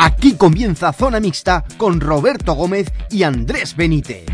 [0.00, 4.26] Aquí comienza Zona Mixta con Roberto Gómez y Andrés Benítez.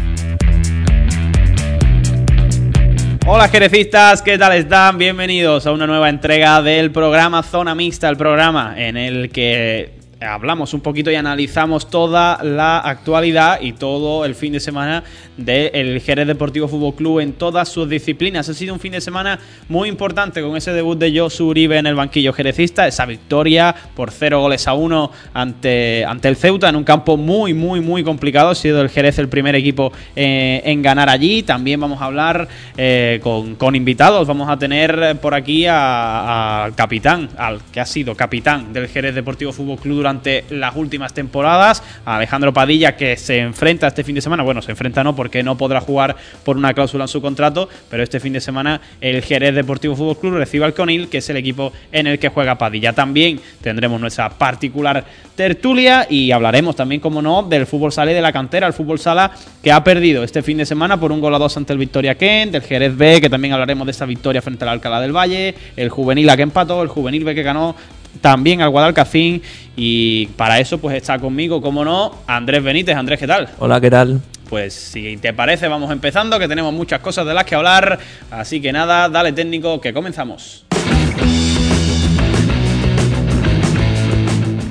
[3.27, 4.99] Hola jerecistas, ¿qué tal están?
[4.99, 10.75] Bienvenidos a una nueva entrega del programa Zona Mixta, el programa en el que hablamos
[10.75, 15.05] un poquito y analizamos toda la actualidad y todo el fin de semana
[15.37, 18.49] del Jerez Deportivo Fútbol Club en todas sus disciplinas.
[18.49, 19.39] Ha sido un fin de semana
[19.69, 24.11] muy importante con ese debut de Josu Uribe en el banquillo jerecista, esa victoria por
[24.11, 28.51] cero goles a uno ante, ante el Ceuta en un campo muy, muy, muy complicado.
[28.51, 31.43] Ha sido el Jerez el primer equipo eh, en ganar allí.
[31.43, 34.27] También vamos a hablar eh, con, invitados.
[34.27, 39.53] Vamos a tener por aquí al capitán, al que ha sido capitán del Jerez Deportivo
[39.53, 40.14] Fútbol Club durante
[40.51, 41.83] las últimas temporadas.
[42.05, 45.57] Alejandro Padilla que se enfrenta este fin de semana, bueno, se enfrenta no porque no
[45.57, 49.55] podrá jugar por una cláusula en su contrato, pero este fin de semana el Jerez
[49.55, 52.93] Deportivo Fútbol Club recibe al Conil, que es el equipo en el que juega Padilla.
[52.93, 55.05] También tendremos nuestra particular
[55.35, 58.99] tertulia y hablaremos también, como no, del fútbol sala y de la cantera, el fútbol
[58.99, 61.79] sala que ha perdido este fin de semana por un gol a dos ante el
[61.79, 65.17] Victoria Kent, del Jerez B, que también hablaremos de esta victoria frente al Alcalá del
[65.17, 67.75] Valle, el juvenil a que empató, el juvenil B que ganó
[68.21, 69.43] también al Guadalcacín
[69.77, 72.97] y para eso pues está conmigo, como no, Andrés Benítez.
[72.97, 73.49] Andrés, ¿qué tal?
[73.59, 74.21] Hola, ¿qué tal?
[74.49, 77.99] Pues si te parece, vamos empezando, que tenemos muchas cosas de las que hablar.
[78.31, 80.65] Así que nada, dale técnico, que comenzamos.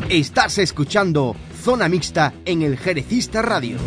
[0.10, 3.78] Estás escuchando Zona Mixta en el Jerecista Radio.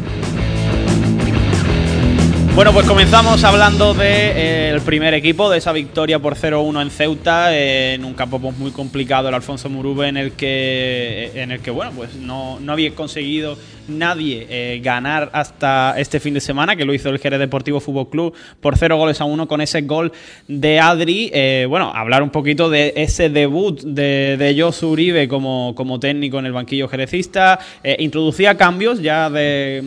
[2.56, 6.90] Bueno, pues comenzamos hablando del de, eh, primer equipo, de esa victoria por 0-1 en
[6.90, 11.60] Ceuta, en un campo pues, muy complicado, el Alfonso Murube, en el que, en el
[11.60, 16.76] que bueno, pues no, no había conseguido nadie eh, ganar hasta este fin de semana,
[16.76, 19.82] que lo hizo el Jerez Deportivo Fútbol Club por cero goles a uno con ese
[19.82, 20.12] gol
[20.48, 21.30] de Adri.
[21.34, 26.46] Eh, bueno, hablar un poquito de ese debut de, de Uribe como, como técnico en
[26.46, 27.58] el banquillo jerecista.
[27.84, 29.82] Eh, introducía cambios ya, de,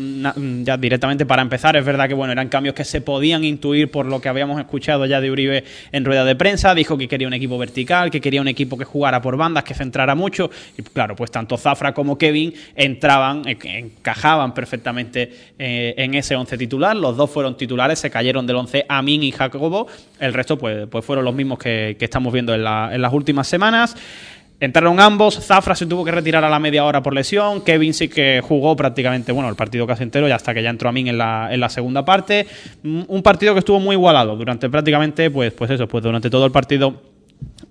[0.64, 1.76] ya directamente para empezar.
[1.76, 5.05] Es verdad que bueno, eran cambios que se podían intuir por lo que habíamos escuchado
[5.05, 6.75] ya de Uribe en rueda de prensa.
[6.75, 9.73] Dijo que quería un equipo vertical, que quería un equipo que jugara por bandas, que
[9.73, 10.49] centrara mucho.
[10.77, 16.58] Y claro, pues tanto Zafra como Kevin entraban en encajaban perfectamente eh, en ese once
[16.58, 16.95] titular.
[16.95, 19.87] Los dos fueron titulares, se cayeron del once Amin y Jacobo.
[20.20, 23.95] El resto pues, pues fueron los mismos que, estamos viendo en, las últimas semanas.
[24.61, 28.09] Entraron ambos, Zafra se tuvo que retirar a la media hora por lesión, Kevin sí
[28.09, 31.17] que jugó prácticamente, bueno, el partido casi entero y hasta que ya entró Amin en
[31.17, 32.45] la, en la segunda parte.
[32.83, 36.45] Mm, un partido que estuvo muy igualado durante prácticamente, pues, pues eso, pues durante todo
[36.45, 37.02] el partido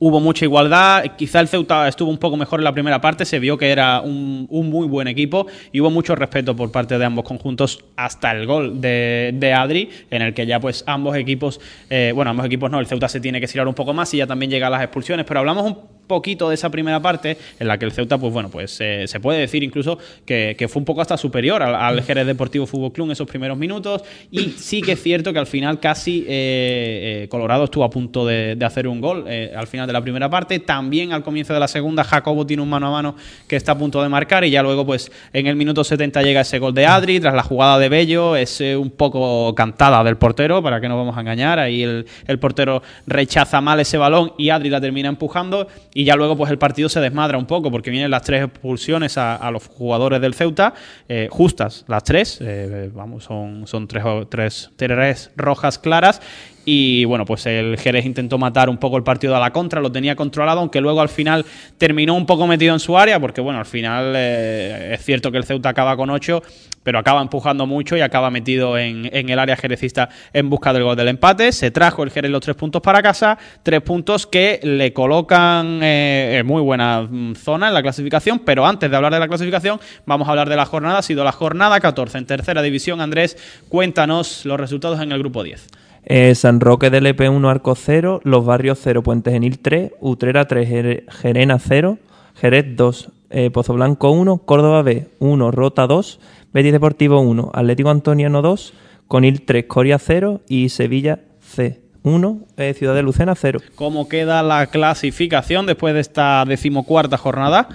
[0.00, 3.40] Hubo mucha igualdad, quizá el Ceuta estuvo un poco mejor en la primera parte, se
[3.40, 7.24] vio que era un, muy buen equipo y hubo mucho respeto por parte de ambos
[7.24, 11.60] conjuntos hasta el gol de, Adri, en el que ya pues ambos equipos,
[11.90, 14.18] eh, bueno, ambos equipos no, el Ceuta se tiene que tirar un poco más y
[14.18, 17.68] ya también llega a las expulsiones, pero hablamos un poquito de esa primera parte en
[17.68, 20.84] la que el Ceuta, pues bueno, pues eh, se puede decir incluso que, fue un
[20.84, 24.92] poco hasta superior al, Jerez Deportivo Fútbol Club en esos primeros minutos y sí que
[24.92, 29.00] es cierto que al final casi eh, eh, Colorado estuvo a punto de, hacer un
[29.00, 32.62] gol al final de la primera parte, también al comienzo de la segunda Jacobo tiene
[32.62, 33.16] un mano a mano
[33.48, 36.42] que está a punto de marcar y ya luego pues en el minuto 70 llega
[36.42, 40.62] ese gol de Adri tras la jugada de Bello, es un poco cantada del portero,
[40.62, 44.50] para que no vamos a engañar, ahí el, el portero rechaza mal ese balón y
[44.50, 47.90] Adri la termina empujando y ya luego pues el partido se desmadra un poco porque
[47.90, 50.74] vienen las tres expulsiones a, los jugadores del Ceuta,
[51.08, 56.20] eh, justas las tres, eh, vamos, son, son tres, tres, tres rojas claras
[56.64, 59.90] y bueno, pues el Jerez intentó matar un poco el partido a la contra, lo
[59.90, 61.46] tenía controlado, aunque luego al final
[61.78, 65.38] terminó un poco metido en su área, porque bueno, al final eh, es cierto que
[65.38, 66.42] el Ceuta acaba con 8,
[66.82, 70.96] pero acaba empujando mucho y acaba metido en, el área jerecista en busca del gol
[70.96, 71.52] del empate.
[71.52, 76.38] Se trajo el Jerez los tres puntos para casa, tres puntos que le colocan eh,
[76.38, 79.80] en muy buena mm, zona en la clasificación, pero antes de hablar de la clasificación,
[80.06, 80.98] vamos a habar de la jornada.
[80.98, 83.00] Ha sido la jornada 14 en tercera división.
[83.00, 83.36] Andrés,
[83.68, 85.68] cuéntanos los resultados en el grupo 10.
[86.10, 91.04] Eh, San Roque del EP1 Arco 0, Los Barrios 0, Puente Genil 3, Utrera 3,
[91.06, 91.98] Gerena 0,
[92.34, 96.18] Jerez 2, eh, Pozo Blanco 1, Córdoba B 1, Rota 2,
[96.54, 98.72] Betis Deportivo 1, Atlético Antoniano 2,
[99.06, 103.60] Conil 3, Coria 0 y Sevilla C 1, eh, Ciudad de Lucena 0.
[103.74, 107.68] ¿Cómo queda la clasificación después de esta decimocuarta jornada?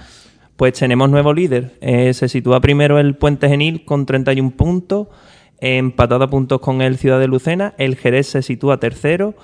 [0.56, 1.76] Pues tenemos nuevo líder.
[1.80, 5.06] se sitúa primero el Puente Genil con 31 puntos
[5.64, 9.34] empatado a puntos con el Ciudad de Lucena, el Jerez se sitúa tercero,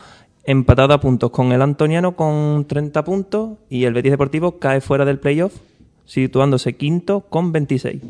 [0.44, 5.06] empatado a puntos con el Antoniano con 30 puntos y el Betis Deportivo cae fuera
[5.06, 5.54] del playoff
[6.04, 8.02] situándose quinto con 26.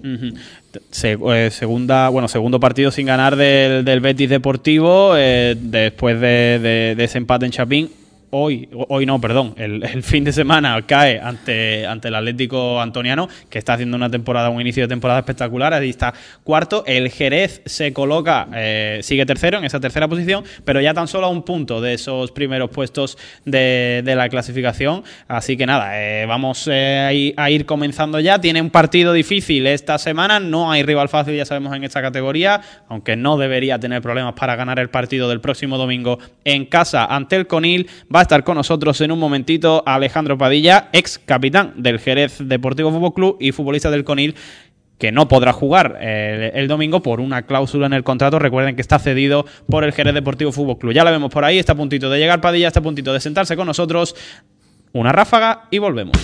[1.02, 7.44] Eh, segunda, bueno, segundo partido sin ganar del, Betis Deportivo eh, después de, ese empate
[7.44, 7.90] en Chapín
[8.30, 13.58] hoy, hoy no, perdón, el, fin de semana cae ante, ante el Atlético Antoniano, que
[13.58, 17.92] está haciendo una temporada, un inicio de temporada espectacular, ahí está cuarto, el Jerez se
[17.92, 21.80] coloca, eh, sigue tercero en esa tercera posición, pero ya tan solo a un punto
[21.80, 27.66] de esos primeros puestos de, la clasificación, así que nada, eh, vamos eh, a, ir,
[27.66, 31.84] comenzando ya, tiene un partido difícil esta semana, no hay rival fácil, ya sabemos, en
[31.84, 36.66] esta categoría, aunque no debería tener problemas para ganar el partido del próximo domingo en
[36.66, 37.88] casa ante el Conil,
[38.20, 43.14] a estar con nosotros en un momentito Alejandro Padilla, ex capitán del Jerez Deportivo Fútbol
[43.14, 44.34] Club y futbolista del Conil
[44.98, 48.38] que no podrá jugar eh, el, domingo por una cláusula en el contrato.
[48.38, 50.92] Recuerden que está cedido por el Jerez Deportivo Fútbol Club.
[50.92, 53.20] Ya lo vemos por ahí, está a puntito de llegar Padilla, está a puntito de
[53.20, 54.14] sentarse con nosotros.
[54.92, 56.16] Una ráfaga y volvemos.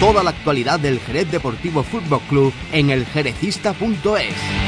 [0.00, 4.65] Toda la actualidad del Jerez Deportivo Fútbol Club en el jerecista.es.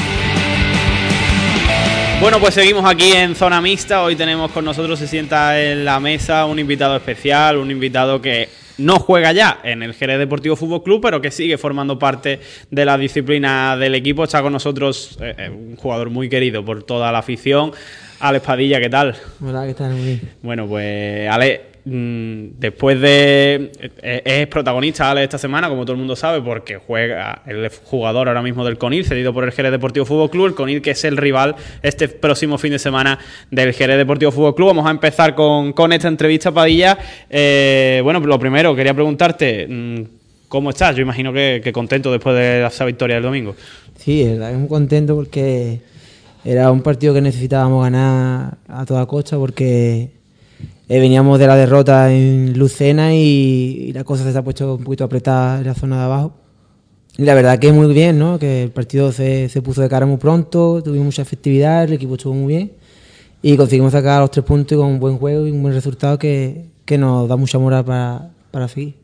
[2.21, 4.03] Bueno, pues seguimos aquí en Zona Mixta.
[4.03, 8.49] Hoy tenemos con nosotros, se sienta en la mesa un invitado especial, un invitado que
[8.77, 12.41] no juega ya en el Jerez Deportivo Fútbol Club, pero que sigue formando parte
[12.73, 14.25] de la disciplina del equipo.
[14.25, 17.71] Está con nosotros eh, eh, un jugador muy querido por toda la afición.
[18.19, 19.15] Alex Padilla, ¿qué tal?
[19.41, 19.93] Hola, ¿qué tal?
[19.93, 20.21] Muy bien.
[20.43, 23.73] Bueno, pues Ale, después de.
[24.03, 28.29] Eh, es protagonista Ale esta semana, como todo el mundo sabe, porque juega el jugador
[28.29, 30.47] ahora mismo del Conil, cedido por el Jerez Deportivo Fútbol Club.
[30.47, 33.19] El Conil, que es el rival este próximo fin de semana
[33.51, 34.69] del Jerez Deportivo Fútbol Club.
[34.69, 36.99] Vamos a empezar con, esta entrevista, Padilla.
[37.31, 39.67] Eh, bueno, lo primero, quería preguntarte.
[39.67, 40.03] Mm,
[40.49, 40.97] ¿Cómo estás?
[40.97, 43.55] Yo imagino que, contento después de esa victoria del domingo.
[43.97, 45.81] Sí, es muy contento porque
[46.45, 50.18] era un partido que necesitábamos ganar a toda costa porque
[50.89, 55.05] eh, veníamos de la derrota en Lucena y, la cosa se ha puesto un poquito
[55.05, 56.33] apretada en la zona de abajo.
[57.17, 58.39] Y la verdad que muy bien, ¿no?
[58.39, 62.35] Que el partido se, puso de cara muy pronto, tuvimos mucha efectividad, el equipo estuvo
[62.35, 62.73] muy bien
[63.43, 66.67] y conseguimos sacar los tres puntos con un buen juego y un buen resultado que,
[66.85, 68.95] que nos da mucha moral para, para seguir.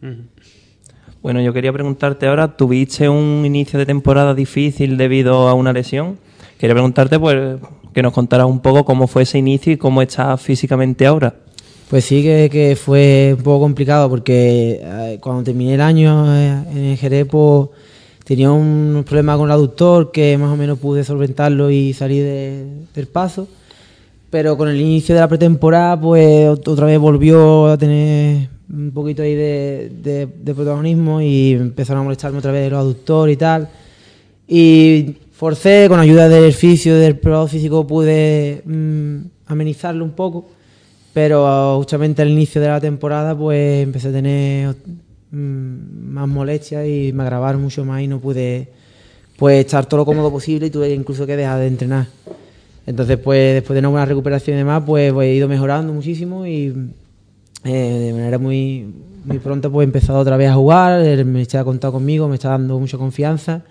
[1.23, 6.19] Bueno, yo quería preguntarte ahora, tuviste un inicio de temporada difícil debido a una lesión.
[6.59, 7.59] Quería preguntarte pues
[7.93, 11.35] que nos contaras un poco cómo fue ese inicio y cómo estás físicamente ahora.
[11.89, 16.79] Pues sí que, fue un poco complicado porque eh, cuando terminé el año eh, en
[16.79, 17.69] el Jerez pues,
[18.25, 22.25] tenía un problema con el aductor que más o menos pude solventarlo y salir
[22.95, 23.49] del paso.
[24.31, 29.23] Pero con el inicio de la pretemporada pues otra vez volvió a tener un poquito
[29.23, 33.69] ahí de, protagonismo y empezaron a molestarme otra vez los aductores y tal.
[34.49, 39.17] Y forcé, con ayuda del fisio, del probado físico, pude mm,
[39.47, 40.54] amenizarlo un poco
[41.15, 44.75] pero justamente al inicio de la temporada pues empecé a tener
[45.31, 48.69] mm, más molestias y me agravaron mucho más y no pude
[49.37, 52.07] pues estar todo lo cómodo posible y tuve incluso que dejar de entrenar.
[52.85, 56.47] Entonces pues después de una buena recuperación y demás pues, pues he ido mejorando muchísimo
[56.47, 56.75] y
[57.65, 58.93] eh, de manera muy,
[59.25, 62.51] muy pronta pues he empezado otra vez a jugar, me está contado conmigo, me está
[62.51, 63.63] dando mucha confianza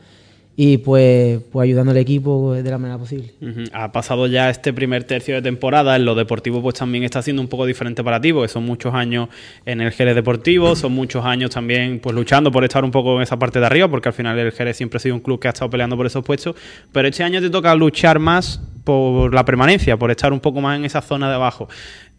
[0.55, 3.31] y pues, pues ayudando al equipo de la manera posible.
[3.73, 7.41] Ha pasado ya este primer tercio de temporada, en lo deportivo pues también está siendo
[7.41, 9.29] un poco diferente para ti, porque son muchos años
[9.65, 13.23] en el Jerez Deportivo, son muchos años también pues luchando por estar un poco en
[13.23, 15.47] esa parte de arriba, porque al final el Jerez siempre ha sido un club que
[15.47, 16.55] ha estado peleando por esos puestos,
[16.91, 20.77] pero este año te toca luchar más por la permanencia, por estar un poco más
[20.77, 21.67] en esa zona de abajo.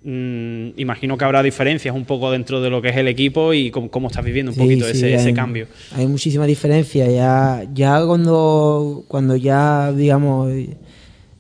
[0.06, 3.70] Mm, imagino que habrá diferencias un poco dentro de lo que es el equipo y
[3.70, 5.66] cómo, estás viviendo un poquito ese, cambio.
[5.96, 7.10] Hay muchísimas diferencias.
[7.10, 10.52] Ya, ya cuando, cuando ya, digamos,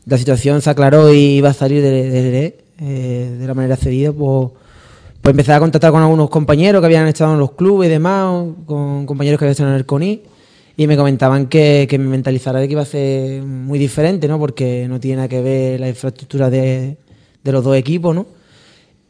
[0.06, 4.52] la situación se aclaró y iba a salir de, eh, de, la manera cedida, pues,
[5.20, 8.46] pues empecé a contactar con algunos compañeros que habían estado en los clubes y demás,
[8.64, 10.22] con compañeros que habían estado en el CONI
[10.78, 14.38] y me comentaban que, que me mentalizara de que iba a ser muy diferente, ¿no?
[14.38, 16.96] Porque no tiene nada que ver la infraestructura de,
[17.42, 18.26] de los dos equipos, ¿no?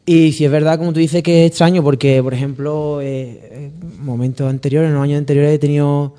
[0.05, 4.05] Y si es verdad, como tú dices, que es extraño, porque, por ejemplo, eh, en
[4.05, 6.13] momentos anteriores, en los años anteriores, he tenido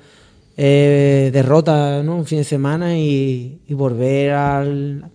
[0.57, 2.17] eh, derrotas, ¿no?
[2.17, 5.09] Un fin de semana y, volver al,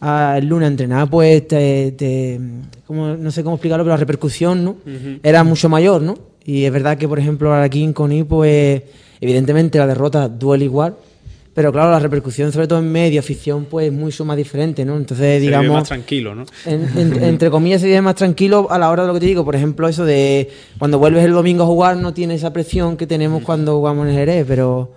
[0.00, 2.40] al lunes a entrenar, pues, te,
[2.84, 4.76] como, no sé cómo explicarlo, pero la repercusión, ¿no?
[5.22, 6.18] Era mucho mayor, ¿no?
[6.44, 8.82] Y es verdad que, por ejemplo, aquí en Coni, pues,
[9.20, 10.96] evidentemente la derrota duele igual,
[11.54, 14.96] pero claro, la repercusión, sobre todo en medio, afición, pues mucho más diferente, ¿no?
[14.96, 15.72] Entonces, digamos.
[15.72, 16.44] más tranquilo, ¿no?
[16.66, 19.44] entre comillas, se vive más tranquilo a la hora de lo que te digo.
[19.44, 23.06] Por ejemplo, eso de cuando vuelves el domingo a jugar, no tiene esa presión que
[23.06, 24.92] tenemos cuando jugamos en Jerez, pero.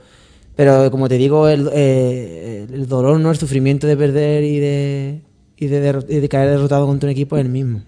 [0.55, 3.29] Pero como te digo, el, eh, el dolor, ¿no?
[3.29, 5.21] El sufrimiento de perder y de,
[5.55, 7.83] y de, caer derrotado contra un equipo es el mismo.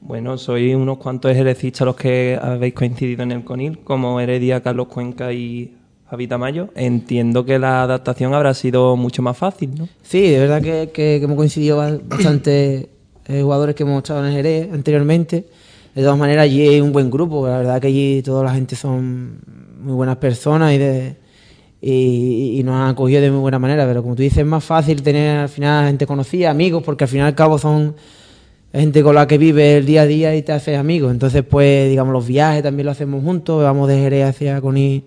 [0.00, 4.86] Bueno, sois unos cuantos ejercistas los que habéis coincidido en el CONIL, como Heredia, Carlos
[4.86, 5.74] Cuenca y
[6.10, 9.88] Javi Tamayo, entiendo que la adaptación habrá sido mucho más fácil, ¿no?
[10.02, 10.60] Sí, de verdad
[10.92, 12.88] que, hemos coincidido ba- bastante
[13.26, 15.46] eh, jugadores que hemos estado en el Jerez anteriormente.
[15.94, 17.46] De todas maneras, allí hay un buen grupo.
[17.48, 19.38] La verdad que allí toda la gente son
[19.80, 21.16] muy buenas personas y, de,
[21.80, 23.86] y nos han acogido de muy buena manera.
[23.86, 27.08] Pero como tú dices, es más fácil tener al final gente conocida, amigos, porque al
[27.08, 27.94] final y al cabo son
[28.72, 31.12] gente con la que vive el día a día y te haces amigos.
[31.12, 33.62] Entonces, pues, digamos, los viajes también lo hacemos juntos.
[33.62, 35.04] Vamos de Jerez hacia Conil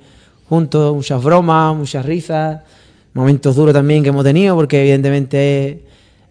[0.49, 2.61] juntos, muchas bromas, muchas risas,
[3.13, 5.83] momentos duros también que hemos tenido, porque evidentemente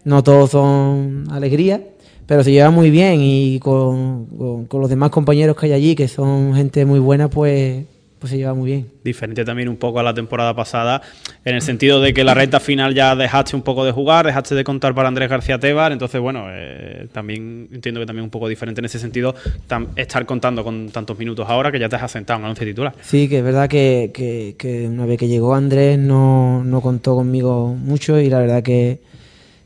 [0.05, 1.81] no todos son alegría,
[2.25, 5.95] pero se lleva muy bien y con, con- con los demás compañeros que hay allí,
[5.95, 7.85] que son gente muy buena, pues,
[8.19, 8.87] pues se lleva muy bien.
[9.03, 11.01] Diferente también un poco a la temporada pasada,
[11.45, 14.55] en el sentido de que la recta final ya dejaste un poco de jugar, dejaste
[14.55, 18.47] de contar para Andrés García Tebar, entonces bueno, eh, también entiendo que también un poco
[18.47, 19.35] diferente en ese sentido
[19.95, 22.93] estar contando con tantos minutos ahora que ya te has asentado en el once titular.
[23.01, 27.15] Sí, que es verdad que, que- que una vez que llegó Andrés no, no contó
[27.15, 28.99] conmigo mucho y la verdad que,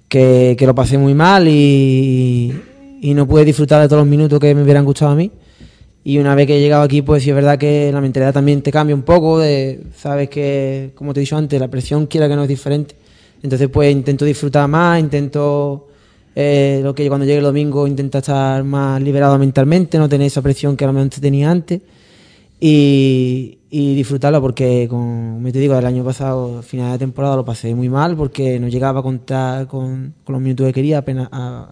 [0.09, 2.53] que, que lo pasé muy mal y,
[3.01, 5.31] y no pude disfrutar de todos los minutos que me hubieran gustado a mí.
[6.03, 8.61] Y una vez que he llegado aquí, pues sí es verdad que la mentalidad también
[8.61, 12.27] te cambia un poco, de, sabes que, como te he dicho antes, la presión quiera
[12.27, 12.95] que no es diferente.
[13.43, 15.87] Entonces pues intento disfrutar más, intento,
[16.35, 20.41] eh, lo que cuando llegue el domingo, intenta estar más liberado mentalmente, no tener esa
[20.41, 21.81] presión que a lo mejor tenía antes
[22.59, 27.73] y, y disfrutarlo porque, como te digo, el año pasado, final de temporada, lo pasé
[27.73, 31.71] muy mal porque no llegaba a contar con, con los minutos que quería, apenas a,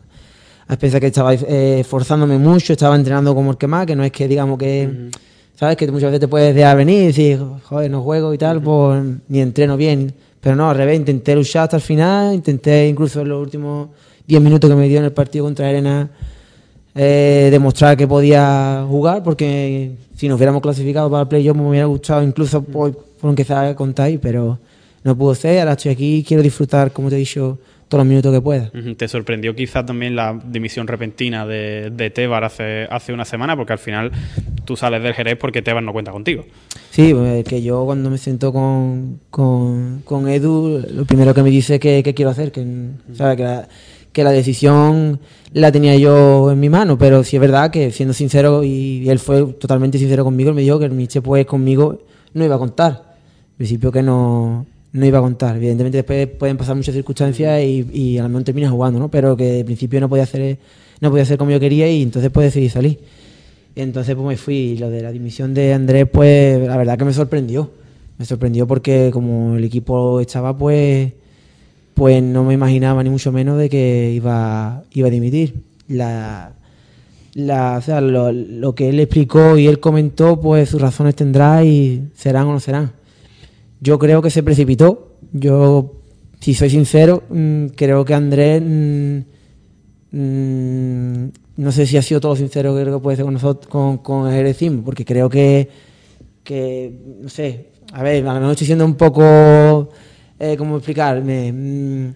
[0.69, 4.03] a pensar que estaba eh, esforzándome mucho, estaba entrenando como el que más, que no
[4.03, 5.09] es que digamos que,
[5.55, 5.75] ¿sabes?
[5.75, 9.03] Que muchas veces te puedes dejar venir y decir, joder, no juego y tal, pues
[9.27, 10.13] ni entreno bien.
[10.39, 13.89] Pero no, al revés, intenté luchar hasta el final, intenté incluso en los últimos
[14.27, 16.07] 10 minutos que me dio en el partido contra Arena
[16.93, 21.88] eh, demostrar que podía jugar, porque si nos hubiéramos clasificado para el playoff me hubiera
[21.88, 24.59] gustado incluso por, por empezar a contar, pero
[25.03, 27.57] no pudo ser, ahora estoy aquí, quiero disfrutar, como te he dicho,
[27.89, 28.72] todos los minutos que pueda.
[28.98, 33.58] ¿Te sorprendió quizás también la dimisión repentina de, de Tebar hace, hace una semana?
[33.58, 34.12] Porque al final
[34.63, 36.46] tú sales del Jerez porque Tebar no cuenta contigo.
[36.91, 41.50] Sí, pues, que yo cuando me siento con, con, con Edu, lo primero que me
[41.50, 42.63] dice es que, que quiero hacer, que,
[43.13, 43.38] ¿sabes?
[43.38, 43.67] que, la,
[44.13, 45.19] que la decisión
[45.51, 49.17] la tenía yo en mi mano, pero sí es verdad que siendo sincero, y él
[49.17, 52.03] fue totalmente sincero conmigo, él me dijo que el Miche pues conmigo
[52.34, 52.91] no iba a contar.
[52.91, 55.55] Al principio que no, no iba a contar.
[55.58, 59.10] Evidentemente después pueden pasar muchas circunstancias y, y a lo mejor terminas jugando, ¿no?
[59.10, 60.58] Pero que al principio no podía hacer
[61.01, 63.00] no podía hacer como yo quería y entonces pues decidí salir.
[63.75, 64.55] Entonces pues me fui.
[64.55, 67.72] Y lo de la dimisión de Andrés, pues la verdad que me sorprendió.
[68.17, 71.13] Me sorprendió porque como el equipo estaba, pues,
[71.93, 75.55] pues no me imaginaba ni mucho menos de que iba, iba a dimitir.
[75.88, 76.51] La,
[77.34, 81.63] la, o sea, lo, lo que él explicó y él comentó, pues sus razones tendrá
[81.63, 82.91] y serán o no serán.
[83.81, 85.15] Yo creo que se precipitó.
[85.31, 86.01] Yo,
[86.39, 89.19] si soy sincero, mm, creo que Andrés mm,
[90.12, 93.69] Mm, no sé si ha sido todo sincero que creo que puede ser con nosotros,
[93.69, 95.69] con, con el porque creo que,
[96.43, 99.89] que, no sé, a ver, a lo mejor estoy siendo un poco,
[100.39, 102.13] eh, ¿cómo explicarme?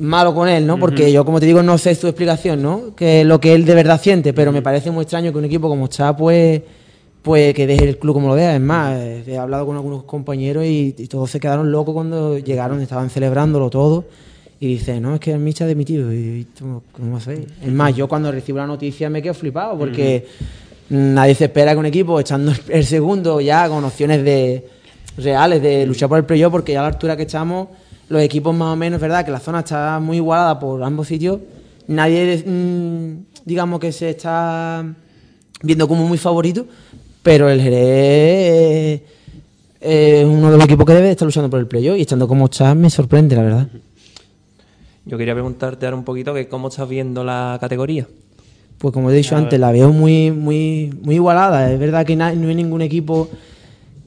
[0.00, 0.78] Malo con él, ¿no?
[0.78, 2.94] Porque yo, como te digo, no sé su explicación, ¿no?
[2.94, 5.68] Que lo que él de verdad siente, pero me parece muy extraño que un equipo
[5.68, 6.60] como está, pues,
[7.22, 8.54] pues que deje el club como lo vea.
[8.54, 12.80] Es más, he hablado con algunos compañeros y, y todos se quedaron locos cuando llegaron,
[12.80, 14.04] estaban celebrándolo todo.
[14.60, 16.12] Y dice, no, es que el Micha ha dimitido.
[16.12, 17.46] Y, ¿cómo va a ser?
[17.62, 20.26] Es más, yo cuando recibo la noticia me quedo flipado porque
[20.90, 24.66] nadie se espera que un equipo, echando el- segundo ya con opciones de
[25.16, 27.68] reales de luchar por el playoff, porque ya a la altura que estamos,
[28.08, 31.38] los equipos más o menos, verdad que la zona está muy igualada por ambos sitios.
[31.88, 33.12] Nadie, mm,
[33.44, 34.84] digamos que se está
[35.62, 36.66] viendo como muy favorito,
[37.28, 39.02] pero el Jerez
[39.82, 42.46] es uno de los equipos que debe estar luchando por el playoff y estando como
[42.46, 43.68] está me sorprende, la verdad.
[45.04, 48.06] Yo quería preguntarte ahora un poquito que cómo estás viendo la categoría.
[48.78, 51.70] Pues como he dicho antes, la veo muy, muy, muy igualada.
[51.70, 53.28] Es verdad que no hay ningún equipo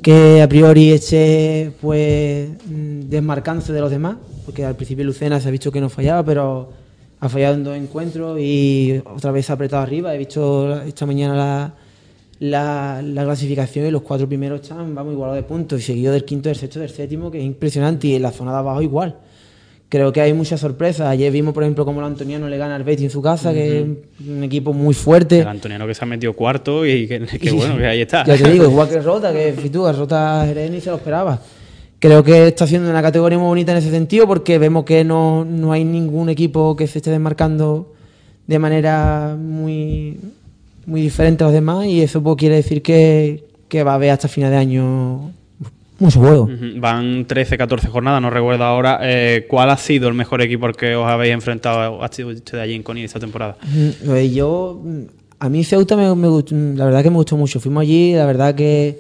[0.02, 4.16] que a priori esté pues mm, desmarcándose de los demás,
[4.48, 6.72] porque al principio Lucena se ha visto que no fallaba, pero
[7.20, 10.16] ha fallado en dos encuentros y otra vez ha apretado arriba.
[10.16, 11.74] He visto esta mañana la,
[12.42, 16.26] la, la clasificación y los cuatro primeros están vamos igualados de puntos, y seguido del
[16.26, 19.16] quinto, del sexto, del séptimo, que es impresionante, y en la zona de abajo igual.
[19.90, 21.08] Creo que hay muchas sorpresas.
[21.08, 23.82] Ayer vimos, por ejemplo, cómo el Antoniano le gana al Betis en su casa, que
[23.82, 25.42] es un equipo muy fuerte.
[25.42, 28.26] El Antoniano que se ha metido cuarto y que, que bueno, que ahí está.
[28.26, 31.40] Ya te digo, igual que Rota, que Fitúa, Rota Jerez se lo esperaba.
[32.00, 35.46] Creo que está siendo una categoría muy bonita en ese sentido porque vemos que no,
[35.46, 37.94] no hay ningún equipo que se esté desmarcando
[38.48, 40.18] de manera muy,
[40.86, 44.12] muy diferente a los demás y eso pues, quiere decir que, que va a haber
[44.12, 45.32] hasta final de año
[46.00, 46.50] mucho juego.
[46.78, 49.00] Van 13, 14 jornadas, no recuerdo ahora.
[49.04, 52.04] Eh, ¿Cuál ha sido el mejor equipo al que os habéis enfrentado?
[52.04, 53.56] ¿Ha sido usted allí en Conil esta temporada?
[53.64, 55.02] Mm, pues yo, mm,
[55.40, 57.60] a mí Ceuta me, me gust- mm, la verdad que me gustó mucho.
[57.60, 59.00] Fuimos allí, la verdad que,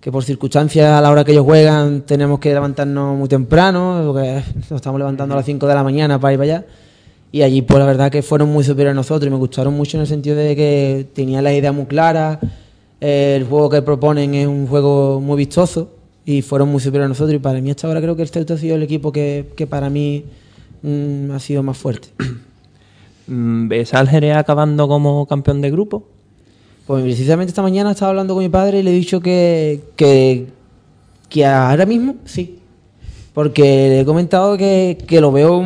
[0.00, 4.42] que por circunstancias a la hora que ellos juegan tenemos que levantarnos muy temprano, porque
[4.68, 6.66] nos estamos levantando a las 5 de la mañana para ir para allá.
[7.34, 9.96] Y allí, pues la verdad que fueron muy superiores a nosotros y me gustaron mucho
[9.96, 12.38] en el sentido de que tenían las ideas muy claras,
[13.00, 15.90] eh, el juego que proponen es un juego muy vistoso
[16.24, 17.34] y fueron muy superiores a nosotros.
[17.34, 19.66] Y para mí hasta ahora creo que el Ceuta ha sido el equipo que, que
[19.66, 20.26] para mí
[20.82, 22.06] mm, ha sido más fuerte.
[23.26, 26.04] Mm, ¿Ves al Jerez acabando como campeón de grupo?
[26.86, 30.46] Pues precisamente esta mañana estaba hablando con mi padre y le he dicho que, que,
[31.30, 32.60] que ahora mismo sí.
[33.32, 35.60] Porque le he comentado que, que lo veo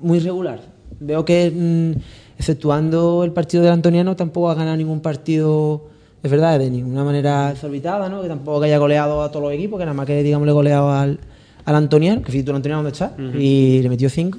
[0.00, 0.75] muy regular.
[1.00, 1.92] Veo que, mm,
[2.38, 5.84] exceptuando el partido del Antoniano, tampoco ha ganado ningún partido,
[6.22, 8.22] es verdad, de ninguna manera desorbitada, ¿no?
[8.22, 10.54] Que tampoco haya goleado a todos los equipos, que nada más que, digamos, le he
[10.54, 11.18] goleado al,
[11.64, 14.38] al Antoniano, que fíjate el Antoniano dónde está, y le metió cinco.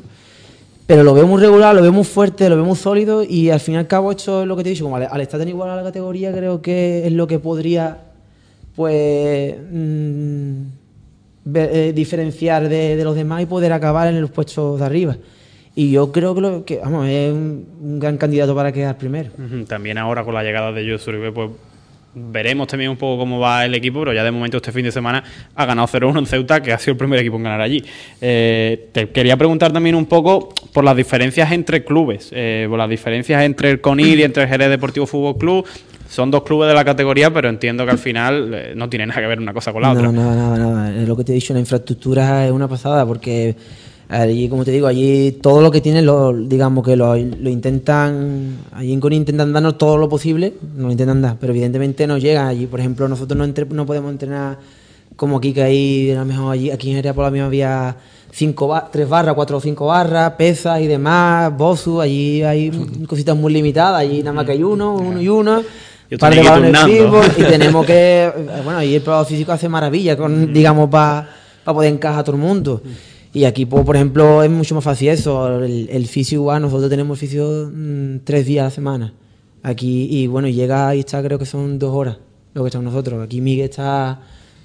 [0.86, 3.60] Pero lo veo muy regular, lo veo muy fuerte, lo veo muy sólido y al
[3.60, 5.38] fin y al cabo esto es lo que te he dicho, como al, al estar
[5.38, 7.98] tan igual a la categoría creo que es lo que podría
[8.74, 10.52] pues mm,
[11.46, 15.18] ver- eh, diferenciar de, de los demás y poder acabar en los puestos de arriba.
[15.78, 19.30] Y yo creo que, lo, que vamos, es un, un gran candidato para quedar primero.
[19.68, 21.52] También ahora con la llegada de José Uribe, pues
[22.16, 24.92] veremos también un poco cómo va el equipo, pero ya de momento este fin de
[24.92, 27.84] semana ha ganado 0-1 en Ceuta, que ha sido el primer equipo en ganar allí.
[28.20, 32.90] Eh, te quería preguntar también un poco por las diferencias entre clubes, eh, por las
[32.90, 35.68] diferencias entre el CONID y entre el Jerez Deportivo Fútbol Club.
[36.10, 39.22] Son dos clubes de la categoría, pero entiendo que al final eh, no tiene nada
[39.22, 40.12] que ver una cosa con la no, otra.
[40.12, 41.06] nada, nada, nada.
[41.06, 43.56] Lo que te he dicho, la infraestructura es una pasada porque
[44.10, 48.58] allí, como te digo, allí todo lo que tienen, lo, digamos que lo, lo intentan,
[48.72, 52.18] allí en Coni intentan darnos todo lo posible, nos lo intentan dar, pero evidentemente no
[52.18, 52.68] llegan allí.
[52.68, 54.58] Por ejemplo, nosotros no, entre- no podemos entrenar
[55.16, 57.96] como aquí, que ahí, a lo mejor allí, aquí en Jerez por la misma había
[58.32, 62.70] cinco ba- tres barras, cuatro o cinco barras, pesas y demás, bosu, allí hay
[63.08, 65.62] cositas muy limitadas, allí nada más que hay uno, uno y uno.
[66.10, 66.72] Yo par de balones
[67.38, 68.32] y tenemos que eh,
[68.64, 71.28] bueno y el probado físico hace maravilla con digamos para
[71.66, 72.82] poder encajar a todo el mundo
[73.38, 75.64] y aquí pues, por ejemplo es mucho más fácil eso.
[75.64, 79.14] El, el fisio igual nosotros tenemos fisio mm, tres días a la semana.
[79.64, 82.18] Aquí y bueno llega y está creo que son dos horas
[82.54, 83.24] lo que estamos nosotros.
[83.24, 84.22] Aquí Miguel está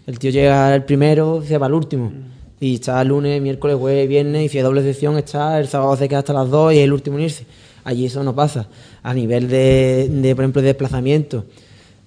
[0.06, 2.12] el tío llega el primero se va el último.
[2.60, 6.08] Y está lunes miércoles jueves viernes y si hay doble sección está el sábado se
[6.08, 7.44] queda hasta las dos y es el último en irse.
[7.84, 8.68] Allí eso no pasa.
[9.02, 11.44] A nivel de, de por ejemplo de desplazamiento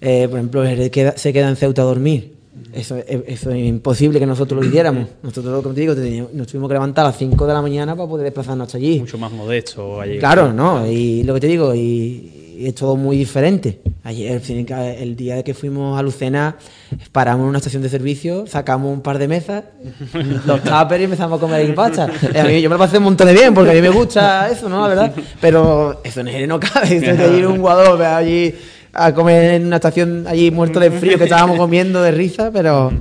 [0.01, 2.34] eh, por ejemplo, Jerez queda- se queda en Ceuta a dormir.
[2.73, 5.07] Eso, es- eso es imposible que nosotros lo hiciéramos.
[5.23, 5.93] Nosotros, como te digo,
[6.33, 8.99] nos tuvimos que levantar a las 5 de la mañana para poder desplazarnos hasta allí.
[8.99, 10.19] Mucho más modesto allí.
[10.19, 10.85] Claro, ¿no?
[10.89, 13.81] Y lo que te digo, y, y es todo muy diferente.
[14.03, 16.57] Ayer, el, el día que fuimos a Lucena,
[17.11, 19.63] paramos en una estación de servicio, sacamos un par de mesas,
[20.45, 22.07] los tuppers y empezamos a comer ahí pasta.
[22.33, 23.89] Eh, A mí, yo me lo pasé un montón de bien, porque a mí me
[23.89, 24.81] gusta eso, ¿no?
[24.83, 25.13] La verdad.
[25.41, 26.95] Pero eso en Jerez no cabe.
[26.97, 28.53] Eso de ir un jugador allí
[28.95, 32.91] a comer en una estación allí muerto de frío que estábamos comiendo de risa, pero...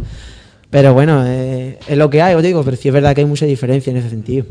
[0.70, 3.26] Pero bueno, eh, es lo que hay, os digo, pero sí es verdad que hay
[3.28, 4.44] mucha diferencia en ese sentido.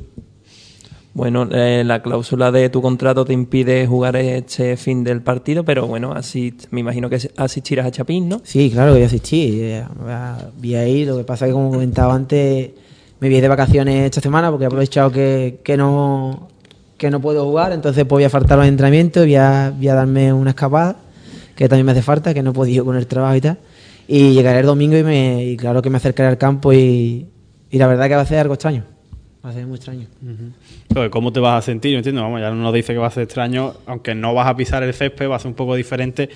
[1.13, 5.85] Bueno, eh, la cláusula de tu contrato te impide jugar este fin del partido, pero
[5.85, 8.41] bueno, así me imagino que asistirás a Chapín, ¿no?
[8.43, 12.71] Sí, claro que eh, a- Vi ahí, lo que pasa que como comentaba antes,
[13.19, 16.47] me vi de vacaciones esta semana porque he aprovechado que, que no
[16.97, 19.93] que no puedo jugar, entonces pues voy a faltar los entrenamientos, voy a, voy a
[19.93, 20.95] darme una escapada,
[21.55, 23.57] que también me hace falta, que no he podido con el trabajo y tal.
[24.07, 27.27] Y llegaré el domingo y, me, y claro que me acercaré al campo y,
[27.69, 28.83] y la verdad que va a ser algo extraño.
[29.45, 30.07] Va a ser muy extraño.
[30.87, 31.91] Pero, ¿Cómo te vas a sentir?
[31.91, 32.23] ¿Me entiendes?
[32.23, 34.83] Vamos, ya no nos dice que va a ser extraño, aunque no vas a pisar
[34.83, 36.29] el césped, va a ser un poco diferente.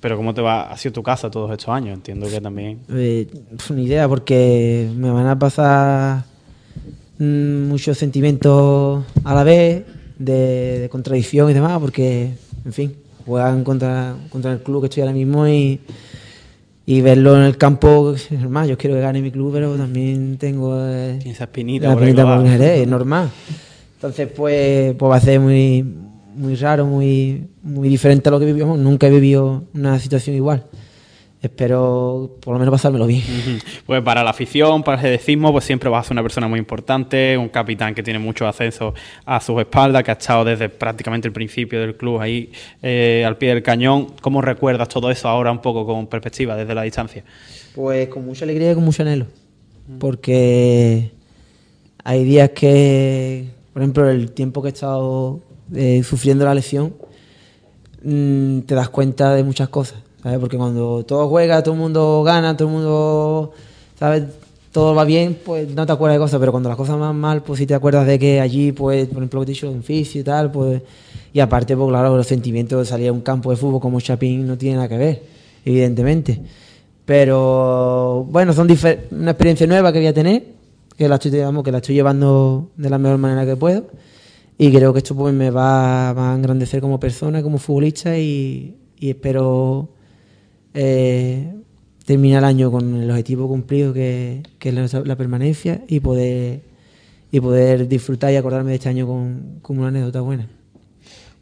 [0.00, 0.70] Pero ¿cómo te va?
[0.70, 2.78] Ha sido tu casa todos estos años, entiendo que también.
[2.90, 3.26] Eh,
[3.74, 6.24] ni idea, porque me van a pasar
[7.18, 9.84] mm, muchos sentimientos a la vez,
[10.18, 12.30] de, de contradicción y demás, porque,
[12.64, 12.94] en fin,
[13.28, 15.80] juegan contra, contra el club que estoy ahora mismo y,
[16.86, 20.38] y verlo en el campo, es normal, yo quiero que gane mi club, pero también
[20.38, 23.30] tengo eh, esa espinita la espinita por es normal.
[23.96, 25.84] Entonces, pues, pues va a ser muy,
[26.34, 28.78] muy raro, muy, muy diferente a lo que vivimos.
[28.78, 30.64] Nunca he vivido una situación igual.
[31.40, 33.22] Espero por lo menos pasármelo bien.
[33.86, 36.58] Pues para la afición, para el jedecismo, pues siempre vas a ser una persona muy
[36.58, 38.92] importante, un capitán que tiene mucho ascenso
[39.24, 42.50] a sus espaldas, que ha estado desde prácticamente el principio del club ahí
[42.82, 44.08] eh, al pie del cañón.
[44.20, 47.22] ¿Cómo recuerdas todo eso ahora un poco con perspectiva desde la distancia?
[47.74, 49.26] Pues con mucha alegría y con mucho anhelo.
[50.00, 51.12] Porque
[52.02, 55.40] hay días que, por ejemplo, el tiempo que he estado
[55.74, 56.94] eh, sufriendo la lesión,
[58.02, 60.07] mm, te das cuenta de muchas cosas.
[60.22, 63.52] Porque cuando todo juega, todo el mundo gana, todo el mundo,
[63.98, 64.24] ¿sabes?
[64.72, 67.42] todo va bien, pues no te acuerdas de cosas, pero cuando las cosas van mal,
[67.42, 70.20] pues sí te acuerdas de que allí, pues, por ejemplo, te he dicho un fisio
[70.20, 70.82] y tal, pues,
[71.32, 74.46] y aparte, pues claro, los sentimientos de salir a un campo de fútbol como Chapín
[74.46, 75.22] no tiene nada que ver,
[75.64, 76.40] evidentemente.
[77.04, 78.68] Pero bueno, son
[79.10, 80.44] una experiencia nueva que voy a tener,
[80.96, 83.86] que la estoy, digamos, que la estoy llevando de la mejor manera que puedo.
[84.58, 89.88] Y creo que esto pues me va, a engrandecer como persona, como futbolista y, espero
[90.80, 91.52] eh,
[92.04, 96.60] terminar el año con el objetivo cumplido que, es la, permanencia y poder
[97.32, 100.46] y poder disfrutar y acordarme de este año con, con una anécdota buena.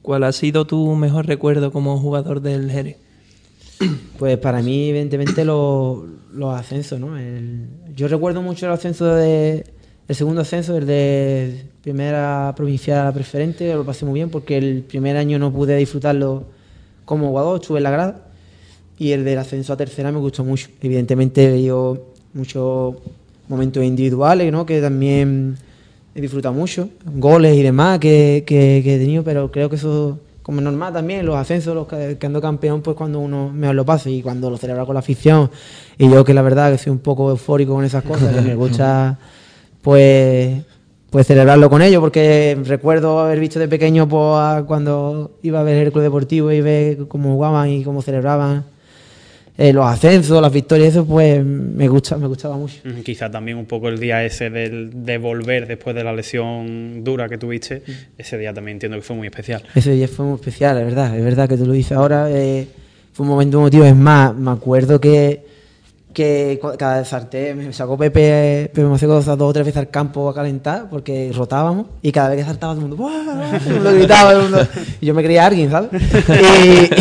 [0.01, 2.97] ¿Cuál ha sido tu mejor recuerdo como jugador del Jerez?
[4.19, 6.07] Pues para mí, evidentemente, los,
[6.55, 7.11] ascensos, ¿no?
[7.95, 9.67] yo recuerdo mucho el ascenso de.
[10.09, 15.19] El segundo ascenso, el de primera provincial preferente, lo pasé muy bien porque el primer
[15.19, 16.45] año no pude disfrutarlo
[17.05, 18.27] como jugador, estuve en la grada.
[18.99, 20.69] Y el del ascenso a tercera me gustó mucho.
[20.81, 21.73] Evidentemente, he
[22.33, 22.97] muchos
[23.49, 24.67] momentos individuales, ¿no?
[24.67, 25.57] Que también
[26.15, 30.19] he disfrutado mucho, goles y demás que, que, que he tenido, pero creo que eso
[30.47, 34.09] como normal también, los ascensos, los que, ando campeón, pues cuando uno mejor lo pasa
[34.09, 35.51] y cuando lo celebra con la afición.
[35.99, 38.55] Y yo que la verdad que soy un poco eufórico con esas cosas, que me
[38.55, 39.19] gusta
[39.83, 40.63] pues
[41.11, 45.85] pues celebrarlo con ellos, porque recuerdo haber visto de pequeño pues, cuando iba a ver
[45.85, 48.67] el club deportivo y ver cómo jugaban y cómo celebraban
[49.59, 52.77] eh, los ascensos, las victorias, eso pues me gusta, me gustaba mucho.
[53.05, 57.39] Quizá también un poco el día ese de volver después de la lesión dura que
[57.39, 57.83] tuviste,
[58.19, 59.63] ese día también entiendo que fue muy especial.
[59.75, 62.67] Ese día fue muy especial, es verdad, es verdad que tú lo dices ahora, eh,
[63.13, 65.56] fue un momento emotivo, es más, me acuerdo que
[66.17, 70.35] que cada sartén me sacó Pepe, Pepe Macedo dos o tres veces al campo a
[70.35, 73.11] calentar porque rotábamos y cada vez que saltaba todo el mundo,
[73.83, 74.67] lo gritaba el mundo,
[74.99, 75.91] y yo me creía alguien, ¿sabes?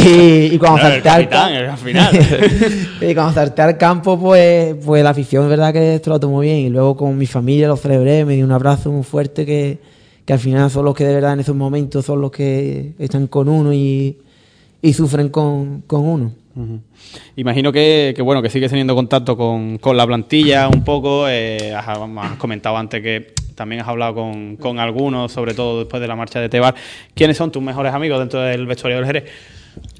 [0.05, 1.29] Y, cuando salté al
[3.01, 6.41] y cuando salté al campo, pues, pues la afición, es verdad que esto lo tomó
[6.41, 6.57] bien.
[6.57, 9.79] Y luego con mi familia lo celebré, me di un abrazo muy fuerte que,
[10.25, 13.27] que al final son los que de verdad en esos momentos son los que están
[13.27, 14.17] con uno y,
[14.81, 16.44] y sufren con, con uno.
[17.35, 21.27] Imagino que, bueno que sigues teniendo contacto con, la plantilla un poco.
[21.27, 26.15] Eh, has, comentado antes que también has hablado con, algunos, sobre todo después de la
[26.15, 26.75] marcha de Tebar.
[27.13, 29.25] ¿Quiénes son tus mejores amigos dentro del vestuario del Jerez?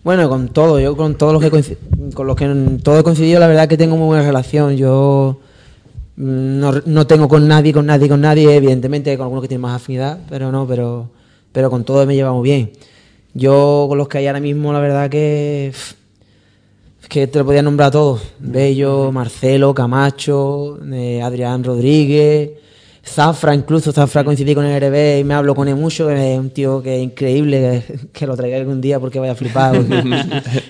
[0.04, 1.76] Bueno, con todo, yo con todos los que
[2.14, 2.48] con los que
[2.84, 4.78] todo he coincidido, la verdad que tengo muy buena relación.
[4.78, 5.40] Yo
[6.16, 9.82] mm, no, tengo con nadie, con nadie, con nadie, evidentemente con algunos que tienen más
[9.82, 11.10] afinidad, pero no, pero,
[11.52, 12.72] pero con todos me llevamos bien.
[13.34, 15.74] Yo con los que hay ahora mismo, la verdad que
[17.08, 18.22] que te lo podía nombrar a todos.
[18.40, 22.52] Bello, Marcelo, Camacho, eh, Adrián Rodríguez,
[23.06, 26.50] Zafra, incluso Zafra coincidí con el RB y me hablo con él mucho, es un
[26.50, 29.76] tío que es increíble, que, lo traiga algún día porque vaya a flipar,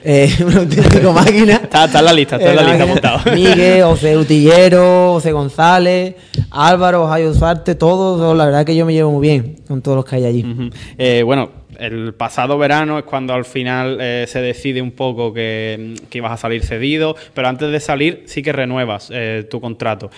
[0.04, 1.56] es un auténtico máquina.
[1.56, 3.20] Está, en la lista, está en la eh, lista montado.
[3.34, 6.16] Miguel, José Utillero, José González,
[6.52, 10.06] Álvaro, Jairo Suarte, todos, la verdad que yo me llevo muy bien con todos los
[10.06, 10.72] que hay allí.
[10.98, 15.96] Eh, bueno, el pasado verano es cuando al final eh, se decide un poco que,
[16.12, 20.10] ibas a salir cedido, pero antes de salir sí que renuevas eh, tu contrato.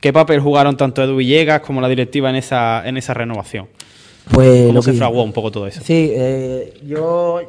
[0.00, 3.66] ¿Qué papel jugaron tanto Edu Villegas como la directiva en esa, en esa renovación?
[4.32, 5.80] Pues ¿Cómo se fraguó un poco todo eso?
[5.84, 7.40] Sí, eh, yo,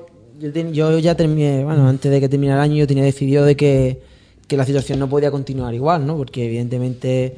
[0.71, 4.01] yo, ya terminé, bueno, antes de que terminara el año yo tenía decidido de que,
[4.47, 6.17] que la situación no podía continuar igual, ¿no?
[6.17, 7.35] Porque evidentemente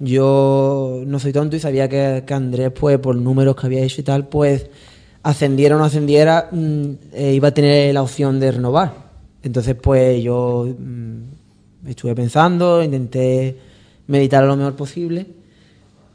[0.00, 4.00] yo no soy tonto y sabía que, que Andrés, pues por números que había hecho
[4.00, 4.66] y tal, pues
[5.22, 9.10] ascendiera o no ascendiera, mm, eh, iba a tener la opción de renovar.
[9.42, 13.56] Entonces, pues yo mm, estuve pensando, intenté
[14.06, 15.26] meditar lo mejor posible.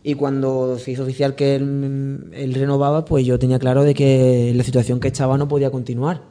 [0.03, 4.53] Y cuando se hizo oficial que él, él, renovaba, pues yo tenía claro de que
[4.55, 6.21] la situación que estaba no podía continuar.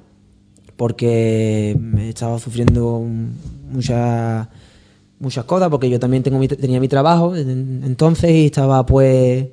[0.77, 1.77] Porque
[2.09, 3.05] estaba sufriendo
[3.71, 4.49] muchas
[5.19, 9.47] muchas cosas, porque yo también tengo tenía mi trabajo entonces y estaba pues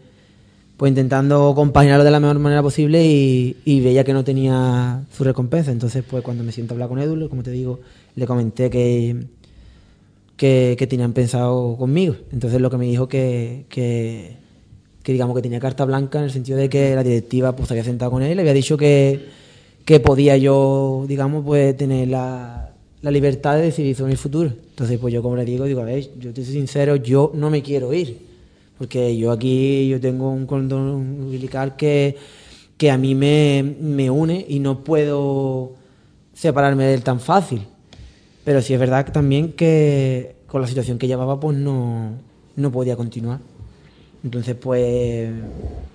[0.82, 5.72] pues intentando compaginarlo de la mejor manera posible y, veía que no tenía su recompensa.
[5.72, 7.82] Entonces, pues cuando me siento a hablar con Edu, como te digo,
[8.16, 9.28] le comenté que,
[10.36, 12.16] que, tenían pensado conmigo.
[12.32, 14.38] Entonces lo que me dijo que, que,
[15.06, 18.10] digamos que tenía carta blanca en el sentido de que la directiva pues había sentado
[18.10, 19.28] con él y le había dicho que,
[19.86, 22.72] que podía yo, digamos, pues tener la,
[23.04, 24.52] la libertad de decidir sobre mi futuro.
[24.72, 27.52] Entonces, pues yo como le digo, digo, a ver, yo te soy sincero, yo no
[27.52, 28.31] me quiero ir
[28.82, 30.90] porque yo aquí yo tengo un cordón
[31.22, 32.18] umbilical que,
[32.78, 35.74] que a mí me, une y no puedo
[36.34, 37.68] separarme de él tan fácil.
[38.44, 42.14] Pero sí es verdad también que con la situación que llevaba pues no,
[42.56, 43.38] no podía continuar.
[44.24, 45.30] Entonces pues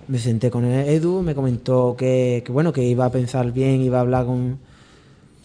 [0.07, 4.01] me senté con Edu, me comentó que, bueno, que iba a pensar bien, iba a
[4.01, 4.59] hablar con,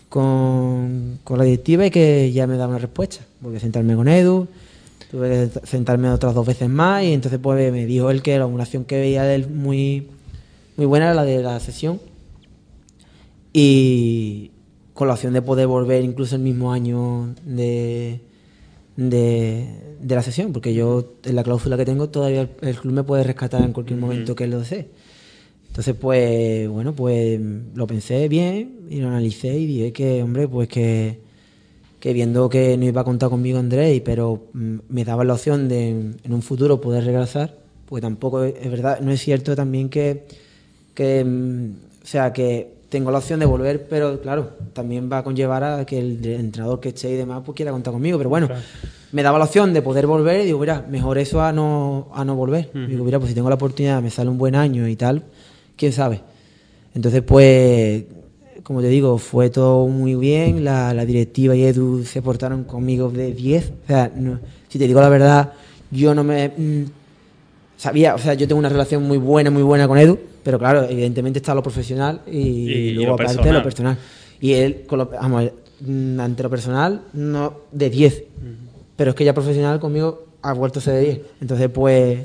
[0.09, 3.27] con, con la directiva y que ya me daba una respuesta.
[3.41, 4.47] Voy a sentarme con Edu,
[5.13, 8.45] tuve que sentarme otras dos veces más y entonces pues me dijo él que la
[8.45, 10.09] acumulación que veía de él muy,
[10.79, 12.01] muy buena era la de la sesión
[13.53, 14.53] y
[14.95, 18.23] con la opción de poder volver incluso el mismo año de,
[18.97, 19.69] de,
[20.01, 23.05] de la sesión, porque yo en la cláusula que tengo todavía el, el club me
[23.05, 24.89] puede rescatar en cualquier momento que él lo desee.
[25.69, 27.39] Entonces, pues, bueno, pues
[27.75, 31.21] lo pensé bien y lo analicé y dije que, hombre, pues que,
[32.03, 35.69] que viendo que no iba a contar conmigo Andrés, pero mm, me daba la opción
[35.69, 37.55] de en un futuro poder regresar,
[37.87, 40.27] pues tampoco es, verdad, no es cierto también que,
[40.95, 41.71] que mm,
[42.03, 45.87] o sea, que tengo la opción de volver, pero claro, también va a conllevar a
[45.87, 48.49] que el entrenador que esté y demás pues quiera contar conmigo, pero bueno,
[49.13, 52.25] me daba la opción de poder volver y digo, mira, mejor eso a no, a
[52.25, 52.69] no volver.
[52.75, 55.23] Digo, mira, pues si tengo la oportunidad, me sale un buen año y tal,
[55.77, 56.21] quién sabe.
[56.97, 58.05] Entonces, pues,
[58.63, 63.11] como te digo, fue todo muy bien, la, la directiva y Edu se portaron conmigo
[63.11, 65.53] de 10, o sea, no- si te digo la verdad,
[65.91, 66.49] yo no me...
[66.57, 66.85] mm,
[67.77, 70.85] sabía, o sea, yo tengo una relación muy buena, muy buena con Edu, pero claro,
[70.89, 73.55] evidentemente está lo profesional y, y luego lo aparte personal.
[73.55, 73.99] lo personal.
[74.41, 75.45] Y él, con lo, vamos,
[75.81, 78.25] mm, ante lo personal, no de 10,
[78.97, 81.21] pero es que ya profesional conmigo ha vuelto a ser de 10.
[81.41, 82.21] Entonces, pues,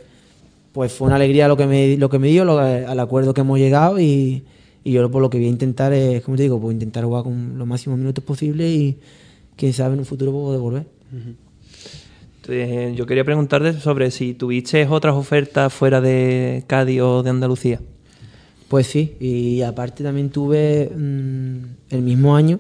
[0.72, 3.42] pues fue una alegría lo que me, lo que me dio, lo- al acuerdo que
[3.42, 4.44] hemos llegado y,
[4.88, 7.24] y yo por lo que voy a intentar es, como te digo, pues intentar jugar
[7.24, 8.98] con los máximos minutos posibles y
[9.56, 10.86] quién sabe en un futuro puedo devolver.
[12.42, 17.82] Entonces, yo quería preguntarte sobre si tuviste otras ofertas fuera de Cádiz o de Andalucía.
[18.70, 21.58] Pues sí, y aparte también tuve mm,
[21.94, 22.60] el mismo año,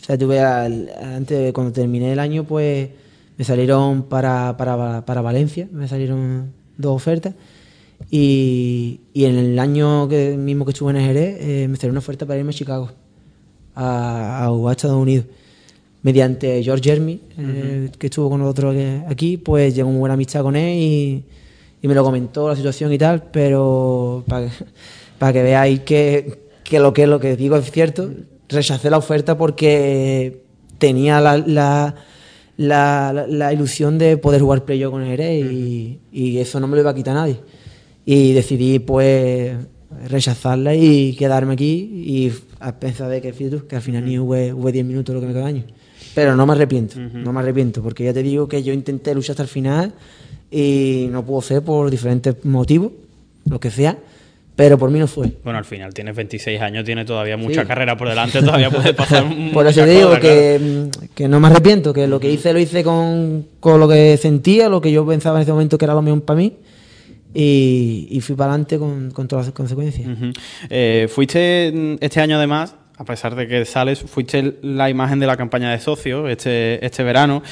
[0.00, 2.88] o sea, tuve al- antes, de- cuando terminé el año, pues
[3.36, 7.34] me salieron para, para, para Valencia, me salieron dos ofertas,
[8.10, 11.90] y, y en el año que, mismo que estuve en el Jerez, eh, me salió
[11.90, 12.90] una oferta para irme a Chicago,
[13.74, 15.26] a, a a Estados Unidos.
[16.02, 18.74] Mediante George Jeremy, eh, que estuvo con nosotros
[19.08, 21.24] aquí, pues llegó muy buena amistad con él y,
[21.80, 24.52] y me lo comentó la situación y tal, pero para que,
[25.18, 28.10] para que veáis que, que lo que lo que digo es cierto,
[28.48, 30.42] rechacé la oferta porque
[30.78, 31.94] tenía la, la,
[32.56, 36.66] la, la- la ilusión de poder jugar playoff con el Jerez y, y eso no
[36.66, 37.36] me lo iba a quitar nadie.
[38.04, 39.52] Y decidí pues
[40.08, 44.16] rechazarla y quedarme aquí y a pensar de que, fíjate tú, que al final ni
[44.16, 45.64] jugué, jugué 10 minutos lo que me queda de año.
[46.14, 49.32] Pero no me arrepiento, no me arrepiento, porque ya te digo que yo intenté luchar
[49.34, 49.92] hasta el final
[50.50, 52.92] y no pudo ser por diferentes motivos,
[53.48, 53.96] lo que sea,
[54.56, 55.32] pero por mí no fue.
[55.44, 57.66] Bueno, al final tienes 26 años, tienes todavía mucha Sí.
[57.66, 60.60] carrera por delante, todavía puedes pasar Por eso te digo que,
[60.90, 64.16] mm, que no me arrepiento, que lo que hice lo hice con, con lo que
[64.18, 66.52] sentía, lo que yo pensaba en ese momento que era lo mejor para mí
[67.34, 70.08] y, y fui para adelante con, con todas las consecuencias.
[70.68, 75.26] Eh, fuiste mm, este año además, a pesar de que sales, fuiste la imagen de
[75.26, 77.42] la campaña de socios este, este verano.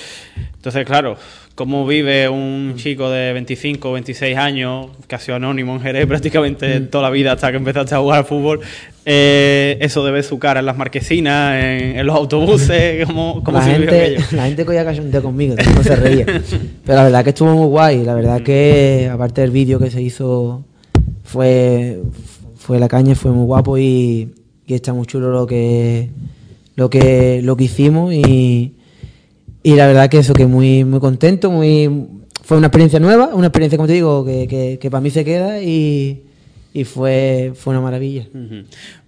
[0.54, 1.16] Entonces, claro,
[1.54, 7.04] ¿cómo vive un chico de 25 o 26 años, casi anónimo en Jerez prácticamente toda
[7.04, 8.60] la vida hasta que empezaste a jugar al fútbol?
[9.06, 13.58] Eh, eso de ver su cara en las marquesinas, en, en los autobuses, ¿cómo, cómo
[13.58, 14.36] la, se vive gente, aquello?
[14.36, 16.26] la gente cogía cachondeo conmigo, no se reía.
[16.84, 18.04] Pero la verdad que estuvo muy guay.
[18.04, 20.64] La verdad que, aparte del vídeo que se hizo,
[21.24, 22.00] fue,
[22.56, 24.34] fue la caña, fue muy guapo y,
[24.66, 26.10] y está muy chulo lo que,
[26.76, 28.12] lo que, lo que hicimos.
[28.12, 28.74] Y,
[29.62, 32.09] y la verdad que eso, que muy, muy contento, muy
[32.42, 35.25] fue una experiencia nueva, una experiencia, como te digo, que, que, que para mí se
[35.25, 36.25] queda y,
[36.73, 38.27] y fue, fue una maravilla.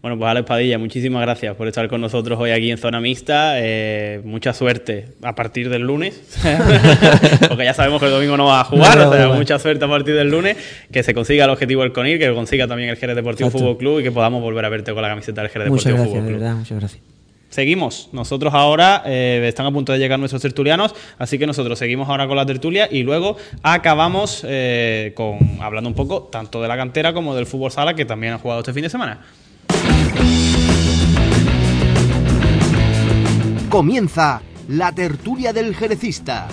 [0.01, 3.55] Bueno, pues Alex Padilla, muchísimas gracias por estar con nosotros hoy aquí en Zona Mixta.
[3.57, 6.21] Eh, mucha suerte a partir del lunes,
[7.49, 9.59] porque ya sabemos que el domingo no vas a jugar, No, o sea, no, mucha
[9.59, 10.57] suerte a partir del lunes,
[10.91, 13.65] que se consiga el objetivo del CONIR, que lo consiga también el Jerez Deportivo Exacto.
[13.65, 16.05] Fútbol Club y que podamos volver a verte con la camiseta del Jerez Muchas Deportivo
[16.05, 16.41] gracias, Fútbol de Club.
[16.43, 17.12] verdad, muchas gracias.
[17.53, 18.09] Seguimos.
[18.13, 22.27] Nosotros ahora eh, están a punto de llegar nuestros tertulianos, así que nosotros seguimos ahora
[22.27, 27.13] con la tertulia y luego acabamos eh, con hablando un poco tanto de la cantera
[27.13, 29.21] como del fútbol sala que también han jugado este fin de semana.
[33.69, 36.49] Comienza la tertulia del Jerecista.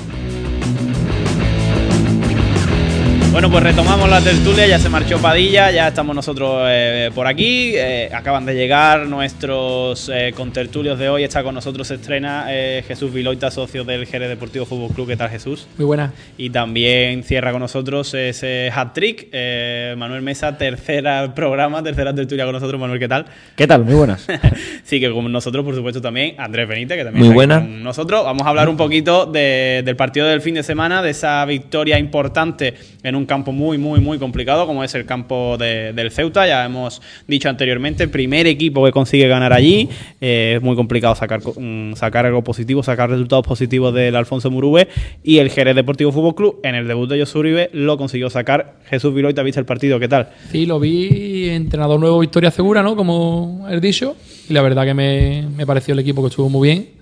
[3.31, 7.73] Bueno, pues retomamos la tertulia, ya se marchó Padilla, ya estamos nosotros eh, por aquí,
[7.75, 12.83] eh, acaban de llegar nuestros eh, contertulios de hoy, está con nosotros, se estrena eh,
[12.87, 15.67] Jesús Viloita, socio del Jerez Deportivo Fútbol Club, ¿qué tal Jesús?
[15.77, 16.11] Muy buena.
[16.39, 22.53] Y también cierra con nosotros ese hat-trick, eh, Manuel Mesa, tercera programa, tercera tertulia con
[22.53, 23.25] nosotros, Manuel, ¿qué tal?
[23.55, 23.85] ¿Qué tal?
[23.85, 24.25] Muy buenas.
[24.83, 27.59] sí, que con nosotros, por supuesto, también Andrés Benítez, que también Muy está buena.
[27.59, 28.23] con nosotros.
[28.25, 31.99] Vamos a hablar un poquito de- del partido del fin de semana, de esa victoria
[31.99, 36.47] importante en un campo muy, muy, muy complicado, como es el campo del Ceuta.
[36.47, 39.89] Ya hemos dicho anteriormente, el primer equipo que consigue ganar allí.
[40.21, 44.87] Eh, es muy complicado sacar, mm, sacar algo positivo, sacar resultados positivos del Alfonso Murube.
[45.23, 48.75] Y el Jerez Deportivo Fútbol Club, en el debut de Josu Uribe, lo consiguió sacar.
[48.89, 49.99] Jesús Viloy, viste el partido?
[49.99, 50.29] ¿Qué tal?
[50.51, 52.95] Sí, lo vi, entrenador nuevo, victoria segura, ¿no?
[52.95, 54.15] Como he dicho.
[54.49, 56.99] Y la verdad que me, me pareció el equipo que estuvo muy bien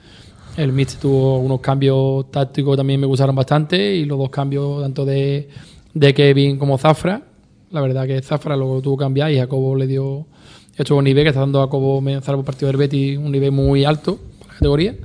[0.57, 4.81] el Mitch tuvo unos cambios tácticos que también me gustaron bastante y los dos cambios
[4.81, 5.47] tanto de,
[5.99, 7.21] de Kevin como Zafra.
[7.71, 10.25] La verdad que Zafra lo tuvo que cambiar y Jacobo le dio
[10.77, 13.83] hecho un nivel que está dando a Jacobo por partido del Betis un nivel muy
[13.83, 14.95] alto para la categoría.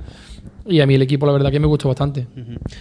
[0.65, 2.25] Y a mí el equipo, la verdad, que me gustó bastante.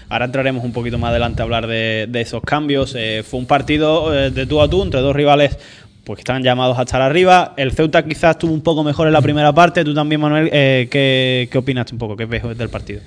[0.08, 2.94] Ahora entraremos un poquito más adelante a hablar de, esos cambios.
[2.96, 5.58] Eh, fue un partido eh, de tú a tú entre dos rivales
[6.04, 7.54] pues que estaban llamados a estar arriba.
[7.56, 9.84] El Ceuta quizás estuvo un poco mejor en la primera parte.
[9.84, 12.16] Tú también, Manuel, eh, ¿qué, ¿qué, opinas un poco?
[12.16, 13.00] ¿Qué ves del partido?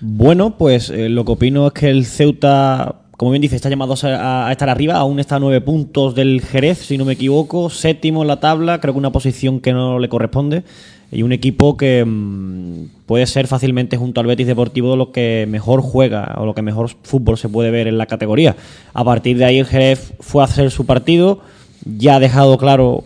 [0.00, 3.94] Bueno, pues eh, lo que opino es que el Ceuta, como bien dice, está llamado
[4.02, 4.94] a, estar arriba.
[4.94, 7.70] Aún está a nueve puntos del Jerez, si no me equivoco.
[7.70, 10.64] Séptimo en la tabla, creo que una posición que no le corresponde.
[11.12, 15.80] Y un equipo que mm, puede ser fácilmente junto al Betis Deportivo lo que mejor
[15.80, 18.56] juega o lo que mejor fútbol se puede ver en la categoría.
[18.92, 21.40] A partir de ahí el Jerez fue a hacer su partido
[21.84, 23.04] ya ha dejado claro,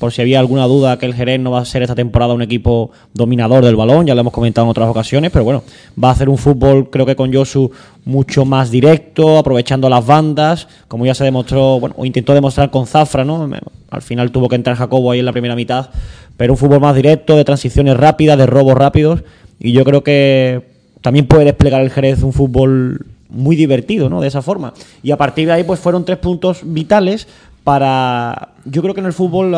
[0.00, 2.40] por si había alguna duda, que el Jerez no va a ser esta temporada un
[2.40, 5.62] equipo dominador del balón, ya lo hemos comentado en otras ocasiones, pero bueno,
[6.02, 7.70] va a hacer un fútbol, creo que con Josu,
[8.06, 12.86] mucho más directo, aprovechando las bandas, como ya se demostró, bueno, o intentó demostrar con
[12.86, 13.46] Zafra, ¿no?
[13.90, 15.90] Al final tuvo que entrar Jacobo ahí en la primera mitad,
[16.38, 19.22] pero un fútbol más directo, de transiciones rápidas, de robos rápidos,
[19.58, 20.62] y yo creo que
[21.02, 24.20] también puede desplegar el Jerez un fútbol muy divertido, ¿no?
[24.20, 24.72] De esa forma.
[25.02, 27.28] Y a partir de ahí, pues fueron tres puntos vitales
[27.64, 28.54] para...
[28.64, 29.54] Yo creo que en el fútbol,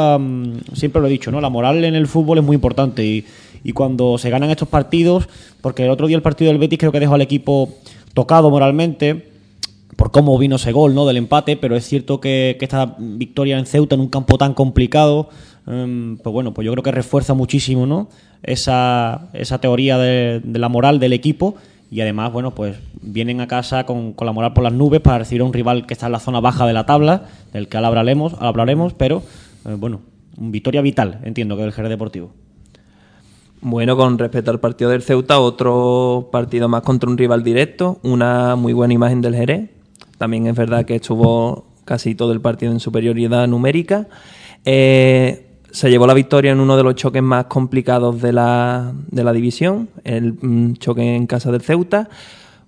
[0.74, 1.40] siempre lo he dicho, ¿no?
[1.40, 3.24] La moral en el fútbol es muy importante y,
[3.64, 5.28] y, cuando se ganan estos partidos,
[5.60, 7.70] porque el otro día el partido del Betis creo que dejó al equipo
[8.14, 9.32] tocado moralmente
[9.96, 11.06] por cómo vino ese gol, ¿no?
[11.06, 15.28] Del empate, pero es cierto que, esta victoria en Ceuta en un campo tan complicado,
[15.66, 18.08] em, pues bueno, pues yo creo que refuerza muchísimo, ¿no?
[18.42, 21.54] Esa, esa teoría de, de la moral del equipo
[21.92, 25.42] y además, bueno, pues vienen a casa con, la moral por las nubes para recibir
[25.42, 28.34] a un rival que está en la zona baja de la tabla, del que hablaremos,
[28.38, 29.22] hablaremos pero
[29.66, 30.00] eh, bueno,
[30.38, 32.30] victoria vital, entiendo, que es el Jerez Deportivo.
[33.60, 38.56] Bueno, con respecto al partido del Ceuta, otro partido más contra un rival directo, una
[38.56, 39.68] muy buena imagen del Jerez.
[40.16, 44.08] También es verdad que estuvo casi todo el partido en superioridad numérica.
[44.64, 49.24] Eh, se llevó la victoria en uno de los choques más complicados de la, de
[49.24, 52.08] la división, el mm, choque en casa del Ceuta.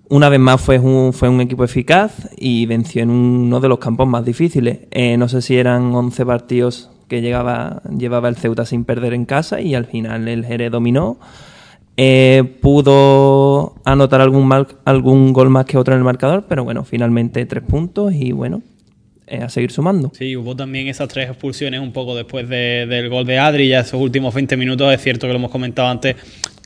[0.09, 3.79] Una vez más fue un, fue un equipo eficaz y venció en uno de los
[3.79, 4.79] campos más difíciles.
[4.91, 9.25] Eh, no sé si eran 11 partidos que llegaba, llevaba el Ceuta sin perder en
[9.25, 11.17] casa y al final el Jerez dominó.
[11.97, 14.51] Eh, pudo anotar algún,
[14.83, 18.61] algún gol más que otro en el marcador, pero bueno, finalmente tres puntos y bueno,
[19.27, 20.11] eh, a seguir sumando.
[20.15, 23.99] Sí, hubo también esas tres expulsiones un poco después del gol de Adri, ya esos
[23.99, 26.15] últimos 20 minutos, es cierto que lo hemos comentado antes,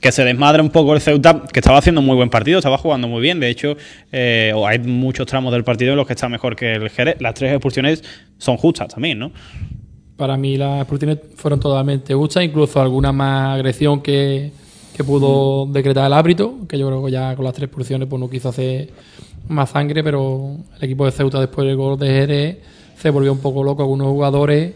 [0.00, 2.76] que se desmadra un poco el Ceuta, que estaba haciendo un muy buen partido, estaba
[2.76, 3.76] jugando muy bien, de hecho,
[4.12, 7.34] eh, hay muchos tramos del partido en los que está mejor que el Jerez, las
[7.34, 8.04] tres expulsiones
[8.36, 9.32] son justas también, ¿no?
[10.16, 14.52] Para mí las expulsiones fueron totalmente justas, incluso alguna más agresión que,
[14.94, 15.72] que pudo mm.
[15.72, 18.50] decretar el árbitro, que yo creo que ya con las tres expulsiones pues no quiso
[18.50, 18.90] hacer
[19.48, 22.58] más sangre, pero el equipo de Ceuta después del gol de Jerez
[22.96, 24.74] se volvió un poco loco algunos jugadores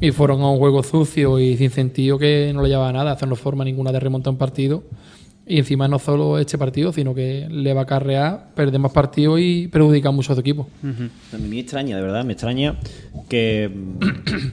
[0.00, 3.28] y fueron a un juego sucio y sin sentido que no le llevaba nada, hacer
[3.28, 4.82] no forma ninguna de remontar un partido.
[5.48, 9.38] Y encima no solo este partido, sino que le va a carrear, perder más partidos
[9.40, 10.68] y perjudicar mucho a su equipo.
[10.82, 12.80] A mí me extraña, de verdad, me extraña
[13.28, 13.70] que,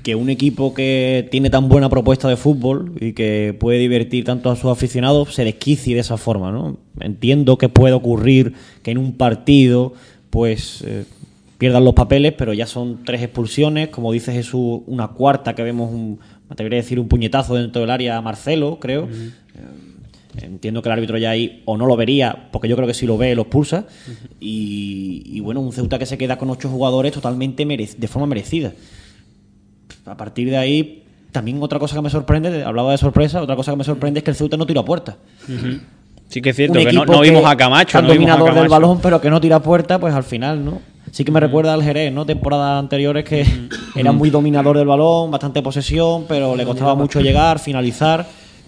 [0.03, 4.51] que un equipo que tiene tan buena propuesta de fútbol y que puede divertir tanto
[4.51, 6.77] a sus aficionados se desquicie de esa forma, ¿no?
[6.99, 8.53] Entiendo que puede ocurrir
[8.83, 9.93] que en un partido,
[10.29, 10.83] pues...
[10.85, 11.05] Eh,
[11.57, 15.93] pierdan los papeles, pero ya son tres expulsiones, como dice Jesús, una cuarta que vemos,
[15.93, 19.07] un, me atrevería a decir un puñetazo dentro del área a Marcelo, creo.
[20.41, 23.05] Entiendo que el árbitro ya ahí o no lo vería, porque yo creo que si
[23.05, 23.85] lo ve, lo expulsa.
[24.39, 28.73] y, bueno, un Ceuta que se queda con ocho jugadores totalmente de forma merecida.
[30.05, 33.71] A partir de ahí, también otra cosa que me sorprende, hablaba de sorpresa, otra cosa
[33.71, 35.17] que me sorprende es que el Ceuta no tira a puerta.
[36.29, 38.01] Sí que es cierto, que no, vimos a Camacho.
[38.01, 40.81] no dominador del balón, pero que no tira a puerta, pues al final, ¿no?
[41.11, 42.25] Sí que me recuerda al Jerez, ¿no?
[42.25, 43.45] Temporadas anteriores que
[43.95, 48.25] era muy dominador del balón, bastante posesión, pero le costaba mucho llegar, finalizar.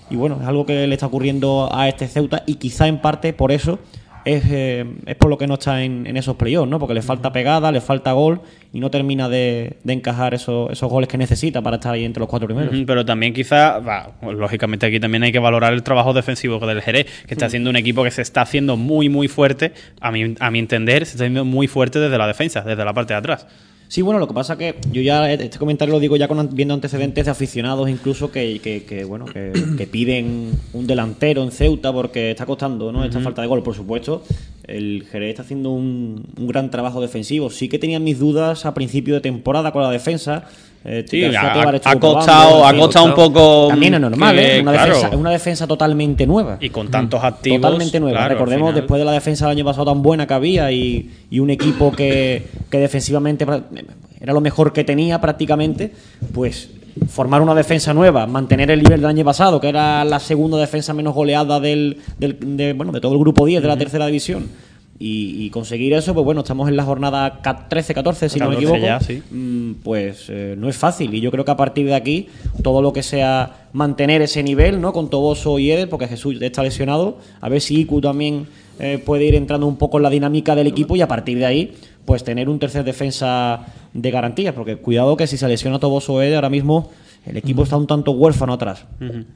[0.10, 3.34] Y bueno, es algo que le está ocurriendo a este Ceuta y quizá en parte
[3.34, 3.80] por eso
[4.26, 6.80] es, eh, es por lo que no está en, en esos playoffs, ¿no?
[6.80, 8.42] Porque le falta pegada, le falta gol
[8.74, 12.20] y no termina de, de encajar esos, esos goles que necesita para estar ahí entre
[12.20, 12.76] los cuatro primeros.
[12.86, 17.06] Pero también quizá, va, lógicamente aquí también hay que valorar el trabajo defensivo del Jerez,
[17.28, 20.52] que está haciendo un equipo que se está haciendo muy, muy fuerte, a mi, a
[20.52, 23.48] mi entender, se está haciendo muy fuerte desde la defensa, desde la parte de atrás.
[23.88, 26.74] Sí, bueno, lo que pasa que yo ya este comentario lo digo ya con, viendo
[26.74, 31.94] antecedentes de aficionados incluso que, que- que, bueno que, que piden un delantero en Ceuta
[31.94, 34.24] porque está costando no esta falta de gol, por supuesto.
[34.68, 37.50] El Jerez está haciendo un, un gran trabajo defensivo.
[37.50, 40.44] Sí que tenía mis dudas a principio de temporada con la defensa.
[40.88, 41.32] Eh, Sí, ha-
[42.00, 44.62] costado- ha costado un poco, También es normal, que, ¿eh?
[44.62, 44.96] Una, claro.
[44.96, 46.58] defensa, una defensa totalmente nueva.
[46.62, 47.62] Y con tantos activos.
[47.62, 48.18] Totalmente nueva.
[48.20, 51.10] claro, Recordemos, final- después de la defensa del año pasado tan buena que había y,
[51.32, 53.46] y un equipo que, que defensivamente
[54.20, 55.92] era lo mejor que tenía prácticamente,
[56.34, 56.70] pues
[57.10, 60.94] formar una defensa nueva, mantener el nivel del año pasado, que era la segunda defensa
[60.94, 64.48] menos goleada del, del- de, bueno, de todo el grupo 10 de la tercera división.
[64.98, 68.56] Y, y conseguir eso, pues bueno, estamos en la jornada 13-14, si no me 14
[68.56, 68.78] equivoco.
[68.78, 69.22] ya, sí.
[69.30, 71.14] Mm, pues eh, no es fácil.
[71.14, 72.28] Y yo creo que a partir de aquí,
[72.64, 74.94] todo lo que sea mantener ese nivel, ¿no?
[74.94, 78.48] Con Toboso y Eder, porque Jesús está lesionado, a ver si Iku también
[78.80, 81.46] eh, puede ir entrando un poco en la dinámica del equipo y a partir de
[81.46, 81.74] ahí,
[82.06, 84.54] pues tener un tercer defensa de garantía.
[84.54, 86.90] Porque cuidado que si se lesiona Toboso o Eder, ahora mismo
[87.26, 88.86] el equipo está un tanto huérfano atrás.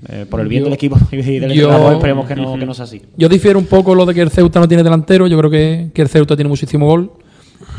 [0.09, 2.65] Eh, por el bien Yo- del equipo y del yo- entrenador, esperemos que no, que
[2.65, 3.01] no sea así.
[3.17, 5.25] Yo difiero un poco lo de que el Ceuta no tiene delantero.
[5.27, 7.11] Yo creo que, que el Ceuta tiene muchísimo gol.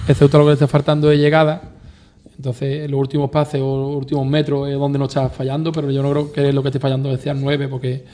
[0.09, 1.63] El Ceuta lo que le está faltando es llegada.
[2.37, 6.03] Entonces, los últimos pases o los últimos metros es donde no está fallando, pero yo
[6.03, 8.05] no creo que es lo que esté fallando decía el 9, porque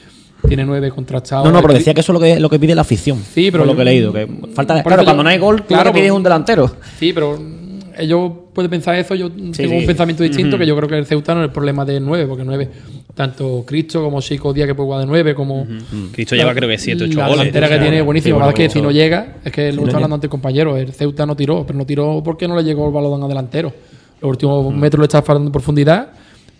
[0.47, 1.45] tiene 9 contrastados.
[1.45, 3.17] No, no, pero decía que eso es lo que, lo que pide la afición.
[3.33, 4.11] Sí, pero por lo que he leído.
[4.13, 6.71] Que falta claro, cuando yo- no hay gol, claro, claro, pides un delantero.
[6.99, 9.15] Sí, pero mm, ellos pueden pensar eso.
[9.15, 9.65] Yo tengo sí.
[9.65, 12.25] un pensamiento distinto, que yo creo que el Ceuta no es el problema de 9,
[12.27, 12.69] porque 9,
[13.15, 15.65] tanto Cristo como Chico Díaz que puede jugar de 9, como.
[16.11, 17.39] Cristo lleva creo que 7, 8 La goles.
[17.39, 18.53] delantera o sea, que tiene es buenísima.
[18.53, 20.77] que es que si no llega, es que lo está hablando antes el compañero.
[20.77, 23.73] El Ceuta no tiró, pero no tiró porque no le llegó el balón a delantero.
[24.21, 24.77] Los últimos Mm.
[24.79, 26.09] metros le está faltando profundidad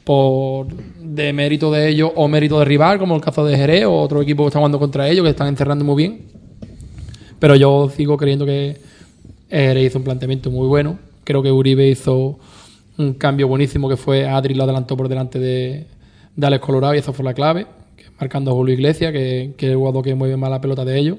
[0.08, 3.93] por de mérito de ellos o mérito de rival, como el caso de Jerez o
[3.93, 6.22] otro equipo que está jugando contra ellos, que están encerrando muy bien.
[7.39, 8.78] Pero yo sigo creyendo que
[9.49, 10.97] Jerez hizo un planteamiento muy bueno.
[11.26, 12.39] Creo que Uribe hizo
[12.97, 15.88] un cambio buenísimo que fue Adri lo adelantó por delante de,
[16.38, 17.68] de Alex Colorado y eso fue la clave,
[18.18, 20.97] marcando a Julio Iglesias, que, que es el jugador que mueve más la pelota de
[20.97, 21.18] ellos.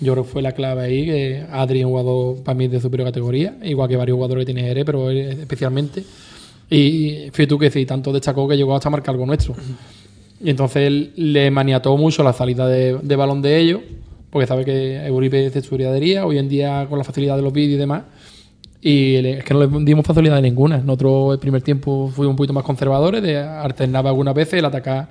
[0.00, 2.80] Yo creo que fue la clave ahí, que Adri es un jugador para mí de
[2.80, 6.04] superior categoría, igual que varios jugadores que tiene Jerez, pero especialmente.
[6.70, 9.54] Y fíjate tú que sí, tanto destacó que llegó hasta marcar algo nuestro.
[10.42, 13.80] Y entonces le maniató mucho la salida de, de balón de ellos,
[14.30, 17.52] porque sabe que Uribe es de su hoy en día con la facilidad de los
[17.52, 18.04] vídeos y demás.
[18.80, 20.78] Y es que no le dimos facilidad ninguna.
[20.78, 25.08] Nosotros el primer tiempo fuimos un poquito más conservadores, de alternaba algunas veces el atacar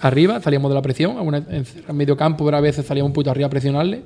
[0.00, 3.50] arriba, salíamos de la presión, en, medio campo, a veces salíamos un poquito arriba a
[3.50, 4.02] presionarle,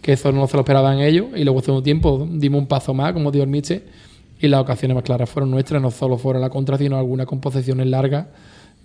[0.00, 1.26] que eso no se lo esperaban ellos.
[1.36, 3.82] Y luego, segundo tiempo, dimos un paso más, como dio el Miche,
[4.44, 7.86] y las ocasiones más claras fueron nuestras, no solo fueron la contra, sino algunas composiciones
[7.86, 8.26] largas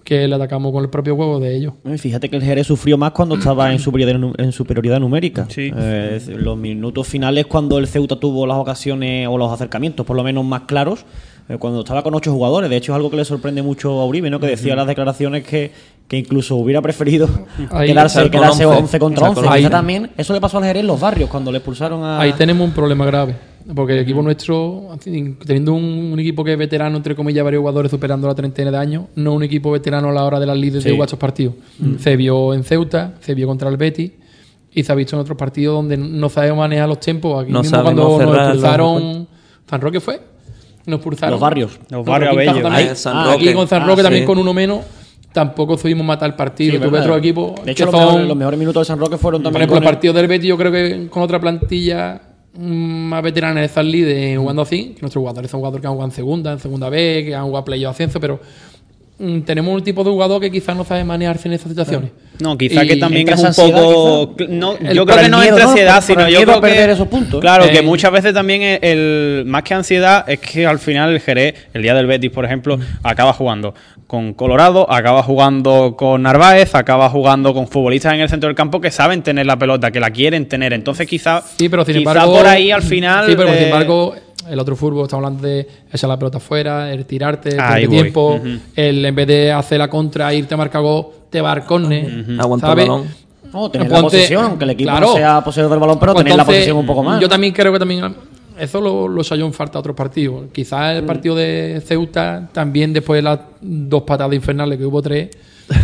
[0.04, 1.74] que le atacamos con el propio huevo de ellos.
[1.98, 5.46] Fíjate que el Jerez sufrió más cuando estaba en superioridad, en superioridad numérica.
[5.50, 5.72] Sí.
[5.76, 10.24] Eh, los minutos finales cuando el Ceuta tuvo las ocasiones o los acercamientos por lo
[10.24, 11.06] menos más claros,
[11.50, 12.70] eh, cuando estaba con ocho jugadores.
[12.70, 14.40] De hecho es algo que le sorprende mucho a Uribe, ¿no?
[14.40, 15.72] que decía en las declaraciones que,
[16.08, 17.28] que incluso hubiera preferido
[17.72, 18.82] Ahí, quedarse, con quedarse 11.
[18.82, 19.58] 11 contra Estar con 11.
[19.58, 19.70] Quizá 11.
[19.70, 22.20] también eso le pasó al Jerez en los barrios cuando le expulsaron a...
[22.22, 23.36] Ahí tenemos un problema grave.
[23.76, 24.88] Porque el equipo nuestro,
[25.46, 28.78] teniendo un, un equipo que es veterano, entre comillas, varios jugadores superando la treintena de
[28.78, 31.00] años, no un equipo veterano a la hora de las líderes de Sí.
[31.00, 31.54] estos partidos.
[32.00, 34.12] Se vio en Ceuta, se vio contra el Betis
[34.74, 37.44] y se ha visto en otros partidos donde no sabemos manejar los tiempos.
[37.44, 39.28] Aquí No mismo cuando nos expulsaron.
[39.70, 40.20] ¿San Roque fue?
[40.88, 41.32] Nos expulsaron.
[41.34, 41.80] Los barrios.
[41.92, 42.66] Los barrios también.
[42.92, 43.46] Ah, San Ah, Roque.
[43.50, 44.28] Aquí con San Ah, Roque también sí.
[44.28, 44.80] con uno menos.
[45.32, 46.74] Tampoco supimos matar el partido.
[46.74, 49.18] Sí, Tuve otro equipo De hecho, los, son- mejores, los mejores minutos de San Roque
[49.20, 51.40] fueron por también ejemplo, el con el- partido del Betis, yo creo que con otra
[51.40, 52.29] plantilla mm,
[52.60, 56.10] más veterana de estar líder jugando así, que nuestros jugadores son jugadores que han jugado
[56.12, 58.40] en segunda, en segunda B, que han jugado playoff ascenso, pero
[59.18, 62.12] mm, tenemos un tipo de jugador que quizás no sabe manejarse en esas situaciones.
[62.40, 64.36] No, quizá Y que también es un poco.
[64.50, 65.44] No, El- yo creo que no ¿no?
[65.70, 66.94] ansiedad, por sino yo creo perder que.
[66.94, 67.42] esos puntos.
[67.42, 71.12] Claro, Eh, que muchas veces también el, el- Más que ansiedad, es que al final
[71.14, 72.82] el Jerez, el día del Betis, por ejemplo, Mm.
[73.04, 73.74] acaba jugando
[74.10, 78.82] con Colorado, acaba jugando con Narváez, acaba jugando con futbolistas en el centro del campo
[78.82, 80.74] que saben tener la pelota, que la quieren tener.
[80.74, 81.44] Entonces, quizá.
[81.44, 82.34] Sí, pero sin quizá embargo.
[82.38, 83.28] por ahí al final.
[83.28, 84.16] Sí, pero eh, sin embargo,
[84.50, 87.88] el otro fútbol está hablando de echar la pelota afuera, el tirarte, voy.
[87.88, 88.42] tiempo,
[88.76, 92.26] el en vez de hacer la contra, irte a marcar gol, te va al córner.
[92.40, 93.08] Aguantar el balón.
[93.54, 95.08] No, tener Ponte- la posesión, aunque el equipo claro.
[95.08, 97.20] no sea poseedor del balón, pero Pues tener la posesión un poco más.
[97.22, 98.16] Yo también creo que también
[98.60, 100.46] eso lo, lo echó en falta a otros partidos.
[100.52, 105.30] Quizás el partido de Ceuta, también después de las dos patadas infernales que hubo tres,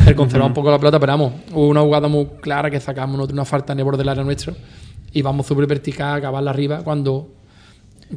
[0.07, 3.29] el conservar un poco la pelota, pero vamos, hubo una jugada muy clara que sacamos
[3.31, 4.55] una falta en el borde del área nuestro
[5.13, 7.29] y vamos súper vertical, acabarla arriba, cuando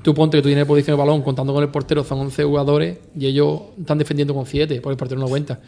[0.02, 2.98] tú ponte que tú tienes posición de balón contando con el portero, son 11 jugadores
[3.16, 5.60] y ellos están defendiendo con 7, porque el portero no cuenta.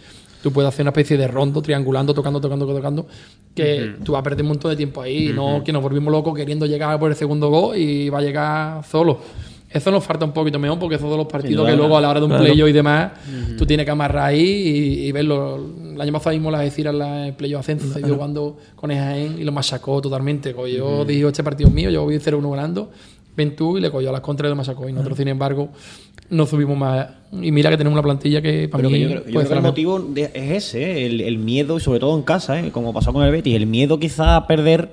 [0.42, 3.06] Tú puedes hacer una especie de rondo, triangulando, tocando, tocando, tocando,
[3.54, 6.34] que tú vas a perder un montón de tiempo ahí, no que nos volvimos locos
[6.34, 9.20] queriendo llegar por el segundo gol y va a llegar solo.
[9.70, 12.10] Eso nos falta un poquito mejor porque esos son los partidos que luego a la
[12.10, 13.12] hora de un playo y demás,
[13.56, 15.60] tú tienes que amarrar ahí y, y verlo.
[15.94, 19.38] El año pasado mismo la decir en la playo ascenso, se vio jugando con Ejaén
[19.38, 20.54] y lo machacó totalmente.
[20.74, 22.90] Yo dije, este partido es mío, yo voy 0-1 ganando,
[23.36, 24.88] ven tú y le cogió a las contras y lo machacó.
[24.88, 25.68] Y nosotros, sin embargo,
[26.30, 27.06] no subimos más.
[27.32, 29.46] Y mira que tenemos una plantilla que para Pero mí que yo creo, yo puede
[29.46, 31.06] creo que el motivo de- es ese, ¿eh?
[31.06, 32.70] el, el miedo, y sobre todo en casa, ¿eh?
[32.72, 34.90] como pasó con el Betis, el miedo quizá a perder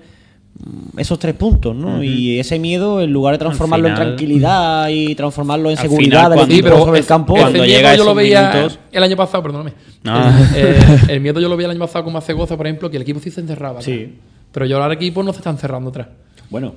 [0.60, 2.04] mm, esos tres puntos, ¿no?
[2.04, 6.34] Y ese miedo, en lugar de transformarlo final- en tranquilidad y transformarlo en seguridad final,
[6.34, 9.04] cuando- Sí, pero sobre el campo, ese cuando miedo llega yo lo veía minutos- el
[9.04, 9.74] año pasado, perdóname.
[10.06, 10.52] Ah.
[10.56, 10.80] Eh,
[11.10, 13.20] el miedo yo lo veía el año pasado con Macegoza, por ejemplo, que el equipo
[13.20, 13.82] sí se encerraba.
[13.82, 13.94] Sí.
[13.94, 14.10] atrás.
[14.52, 16.08] Pero yo ahora el equipo no se está encerrando atrás.
[16.50, 16.76] bueno,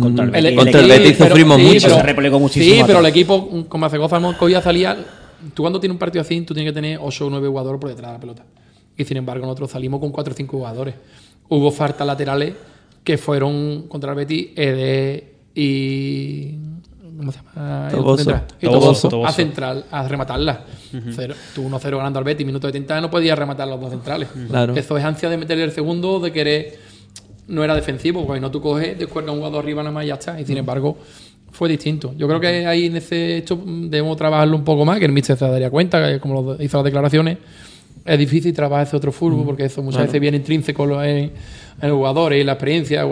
[0.00, 1.80] contra el Mm, Betis, contra el Betis sufrimos mucho.
[1.90, 4.96] Se replegó muchísimo Sí, pero el equipo, mm, con Macegoza, Moscovia salía.
[5.54, 7.90] Tú cuando tienes un partido así, tú tienes que tener 8 o 9 jugadores por
[7.90, 8.44] detrás de la pelota.
[8.96, 10.94] Y sin embargo, nosotros salimos con 4 o 5 jugadores.
[11.48, 12.54] Hubo faltas laterales
[13.02, 16.54] que fueron contra el Betis, Ede y.
[17.18, 17.88] ¿Cómo se llama?
[17.90, 18.30] El Toboso.
[18.60, 19.28] Y Toboso, Toboso, Toboso.
[19.28, 20.64] a central, a rematarla.
[21.14, 24.28] Cero- tú 1-0 ganando al Betis, minuto de 30, no podías rematar los dos centrales.
[24.48, 24.74] Claro.
[24.76, 26.78] Eso es ansia de meterle el segundo, de querer.
[27.52, 30.14] No era defensivo, porque no tú coges, descuelgas un jugador arriba nada más y ya
[30.14, 30.40] está.
[30.40, 30.96] Y sin embargo,
[31.50, 32.14] fue distinto.
[32.16, 35.36] Yo creo que ahí en ese hecho debemos trabajarlo un poco más, que el Mister
[35.36, 37.38] se daría cuenta, que como lo hizo las declaraciones,
[38.04, 41.32] es difícil trabajar ese otro fútbol, porque eso muchas veces viene intrínseco en, en
[41.82, 43.06] el jugador y la experiencia.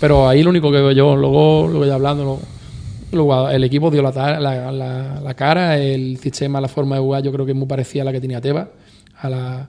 [0.00, 2.60] Pero ahí lo único que veo yo, luego, luego ya hablando, lo-
[3.12, 7.22] Luego el equipo dio la, la, la- la cara, el sistema, la forma de jugar,
[7.24, 8.68] yo creo que es muy parecida a la que tenía Teba,
[9.20, 9.68] a la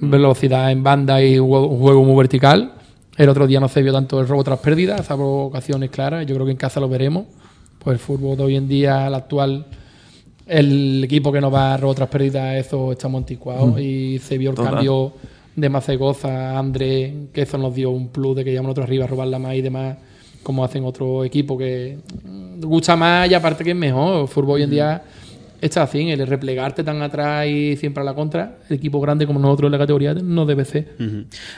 [0.00, 1.48] velocidad en banda y un
[1.78, 2.72] juego muy vertical.
[3.16, 6.34] El otro día no se vio tanto el robo tras pérdidas, salvo ocasiones claras, yo
[6.34, 7.26] creo que en casa lo veremos.
[7.78, 9.66] Pues el fútbol de hoy en día, el actual,
[10.46, 14.50] el equipo que nos va a robo tras pérdidas, eso estamos anticuados y se vio
[14.50, 14.74] el Total.
[14.74, 15.12] cambio
[15.54, 19.08] de Macegoza, André, que eso nos dio un plus de que llevamos nosotros arriba a
[19.08, 19.96] robarla más y demás,
[20.42, 24.22] como hacen otros equipos que mm, gusta más y aparte que es mejor.
[24.22, 25.02] El fútbol hoy en día
[25.66, 29.40] está así, el replegarte tan atrás y siempre a la contra, el equipo grande como
[29.40, 30.88] nosotros en la categoría no debe ser.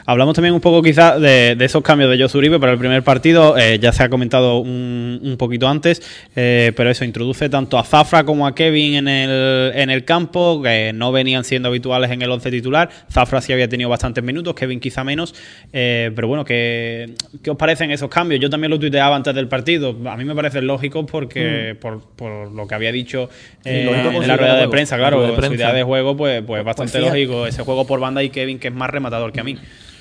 [0.05, 3.03] Hablamos también un poco quizás de, de esos cambios de Josu Uribe para el primer
[3.03, 3.59] partido.
[3.59, 6.01] Eh, ya se ha comentado un, un poquito antes,
[6.37, 10.63] eh, pero eso introduce tanto a Zafra como a Kevin en el, en el campo,
[10.63, 12.89] que no venían siendo habituales en el 11 titular.
[13.11, 15.35] Zafra sí había tenido bastantes minutos, Kevin quizá menos.
[15.73, 18.41] Eh, pero bueno, ¿qué, ¿qué os parecen esos cambios?
[18.41, 19.97] Yo también lo tuiteaba antes del partido.
[20.07, 23.29] A mí me parecen lógicos porque por, por lo que había dicho
[23.65, 25.55] eh, en su la rueda de prensa, La claro, de su prensa.
[25.55, 27.47] idea de juego, pues, pues bastante lógico.
[27.47, 29.57] Ese juego por banda y Kevin, que es más rematador que a mí.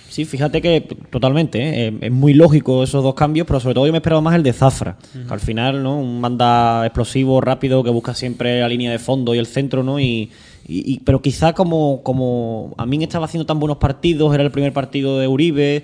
[0.07, 1.93] Sí, fíjate que totalmente, ¿eh?
[1.99, 4.53] Es muy lógico esos dos cambios, pero sobre todo yo me esperaba más el de
[4.53, 5.99] Zafra, que al final, ¿no?
[5.99, 9.99] Un manda explosivo, rápido, que busca siempre la línea de fondo y el centro, ¿no?
[9.99, 10.31] Y,
[10.67, 14.51] y- y- pero quizá como, como a mí estaba haciendo tan buenos partidos, era el
[14.51, 15.83] primer partido de Uribe,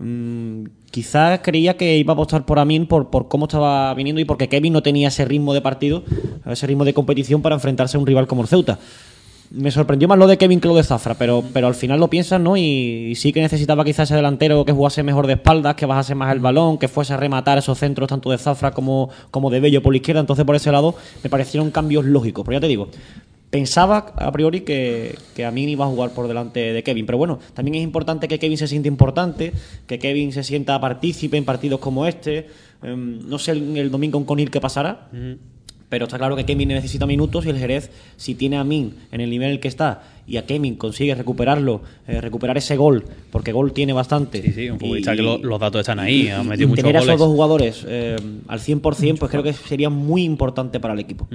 [0.00, 4.24] mm, quizás creía que iba a apostar por Amin por, por cómo estaba viniendo y
[4.24, 6.02] porque Kevin no tenía ese ritmo de partido,
[6.46, 8.78] ese ritmo de competición para enfrentarse a un rival como el Ceuta.
[9.50, 12.10] Me sorprendió más lo de Kevin que lo de Zafra, pero, pero al final lo
[12.10, 12.58] piensas, ¿no?
[12.58, 12.60] Y,
[13.10, 16.30] y sí que necesitaba quizás ese delantero que jugase mejor de espaldas, que bajase más
[16.34, 19.82] el balón, que fuese a rematar esos centros tanto de Zafra como, como de Bello
[19.82, 20.20] por la izquierda.
[20.20, 22.44] Entonces, por ese lado, me parecieron cambios lógicos.
[22.44, 22.88] Pero ya te digo,
[23.50, 27.06] pensaba a priori que, que a mí iba a jugar por delante de Kevin.
[27.06, 29.52] Pero bueno, también es importante que Kevin se sienta importante,
[29.86, 32.46] que Kevin se sienta partícipe en partidos como este.
[32.82, 35.08] Em, no sé el, el domingo con Conil qué pasará.
[35.90, 39.22] Pero está claro que Kevin necesita minutos y el Jerez, si tiene a Min en
[39.22, 43.06] el nivel en el que está y a Kevin consigue recuperarlo, eh, recuperar ese gol,
[43.30, 44.42] porque gol tiene bastante.
[44.42, 46.84] Sí, sí, un futbolista y- que lo- los datos están ahí, ha y metido muchos
[46.84, 47.18] tener a esos goles.
[47.20, 48.16] dos jugadores eh,
[48.48, 51.26] al 100%, pues creo que sería muy importante para el equipo.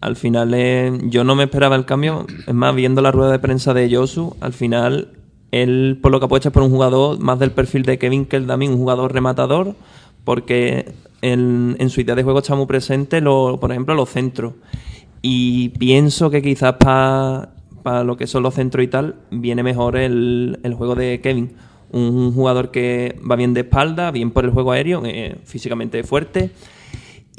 [0.00, 2.26] Al final eh, yo no me esperaba el cambio.
[2.46, 5.08] Es más, viendo la rueda de prensa de Josu, al final
[5.50, 8.36] él por lo que apuesta es por un jugador más del perfil de Kevin que
[8.36, 9.74] el Damien, un jugador rematador,
[10.24, 10.92] porque
[11.22, 14.54] en, en su idea de juego está muy presente, lo, por ejemplo, los centros.
[15.22, 20.58] Y pienso que quizás para lo que son los centros y tal, viene mejor el,
[20.62, 21.52] el juego de Kevin.
[21.92, 26.52] Un, jugador que va bien de espalda, bien por el juego aéreo, eh, físicamente fuerte.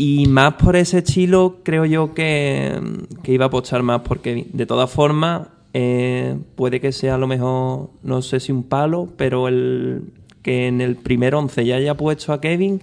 [0.04, 2.76] Y más por ese estilo, creo yo que,
[3.22, 4.48] que iba a apostar más por Kevin.
[4.52, 9.10] De todas formas, eh, puede que sea a lo mejor, no sé si un palo,
[9.16, 10.06] pero el
[10.42, 12.82] que en el primer once ya haya puesto a Kevin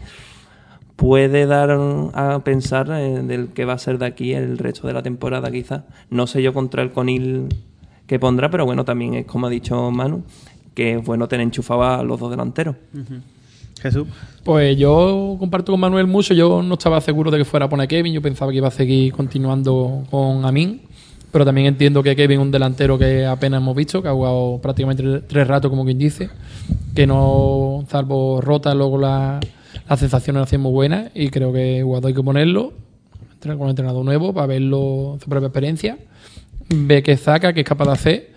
[0.94, 1.76] puede dar
[2.14, 5.50] a pensar eh, del que va a ser de aquí el resto de la temporada
[5.50, 5.82] quizás.
[6.10, 7.48] No sé yo contra el Conil
[8.06, 10.22] que pondrá, pero bueno, también es como ha dicho Manu,
[10.72, 12.76] que es bueno tener enchufado a los dos delanteros.
[13.80, 14.06] Jesús.
[14.44, 16.34] Pues yo comparto con Manuel mucho.
[16.34, 18.12] Yo no estaba seguro de que fuera a poner Kevin.
[18.12, 20.80] Yo pensaba que iba a seguir continuando con Amin.
[21.30, 24.60] Pero también entiendo que Kevin es un delantero que apenas hemos visto, que ha jugado
[24.62, 26.30] prácticamente tre- tres ratos, como quien dice.
[26.94, 29.38] Que no, salvo rota, luego la-
[29.88, 31.10] las sensaciones hacen muy buenas.
[31.14, 32.72] Y creo que hay que ponerlo
[33.42, 35.98] con un entrenador nuevo para verlo su propia experiencia.
[36.70, 38.30] Ve que saca, que es capaz de hacer.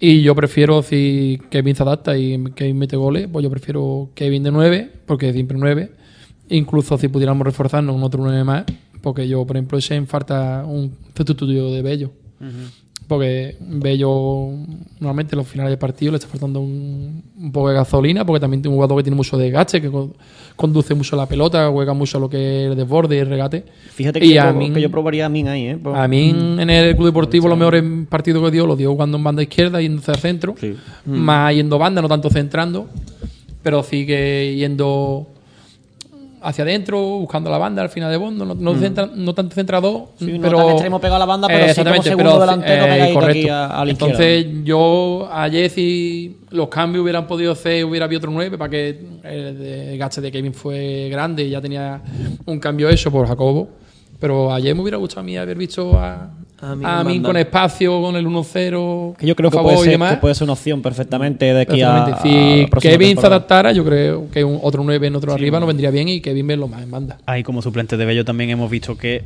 [0.00, 4.44] Y yo prefiero, si Kevin se adapta y Kevin mete goles, pues yo prefiero Kevin
[4.44, 5.90] de 9, porque siempre 9.
[6.50, 8.64] Incluso si pudiéramos reforzarnos con otro 9 más,
[9.02, 12.12] porque yo, por ejemplo, ese falta un sustituto de Bello.
[13.08, 14.50] Porque Bello,
[15.00, 18.38] normalmente en los finales de partido le está faltando un, un poco de gasolina, porque
[18.38, 20.14] también tiene un jugador que tiene mucho desgaste, que co-
[20.56, 23.64] conduce mucho la pelota, juega mucho lo que es el desborde y el regate.
[23.92, 25.76] Fíjate que, Y yo, a mí- que yo probaría a Min ahí, ¿eh?
[25.78, 29.16] Por- A mí en el Club Deportivo los mejores partidos que dio los dio jugando
[29.16, 30.74] en banda izquierda, yéndose al centro, Sí.
[31.06, 32.88] más yendo banda, no tanto centrando,
[33.62, 35.28] pero sigue yendo
[36.42, 40.10] hacia adentro, buscando la banda al final de fondo, no, no, centra- no tanto centrado,
[40.18, 42.40] Sí, no pero tan extremo pegado a la banda, pero Eh, sí como segundo pero,
[42.40, 43.38] delantero eh, correcto.
[43.40, 44.12] aquí a- a la izquierda.
[44.14, 49.00] Entonces yo ayer si los cambios hubieran podido hacer, hubiera habido otro 9 para que
[49.24, 52.00] el desgaste de Kevin fue grande y ya tenía
[52.46, 53.68] un cambio hecho por Jacobo.
[54.20, 56.30] Pero ayer me hubiera gustado a mí haber visto a,
[56.60, 59.16] A a mí con espacio, con el 1-0.
[59.16, 60.14] Que yo creo que puede y ser, demás.
[60.14, 62.68] que puede ser una opción perfectamente de aquí a, Perfectamente.
[62.76, 65.68] a Si Kevin se adaptara, yo creo que un, otro 9 en otro arriba nos
[65.68, 67.18] vendría bien y Kevin verlo más en banda.
[67.26, 69.22] Ahí como suplente de Bello también hemos visto que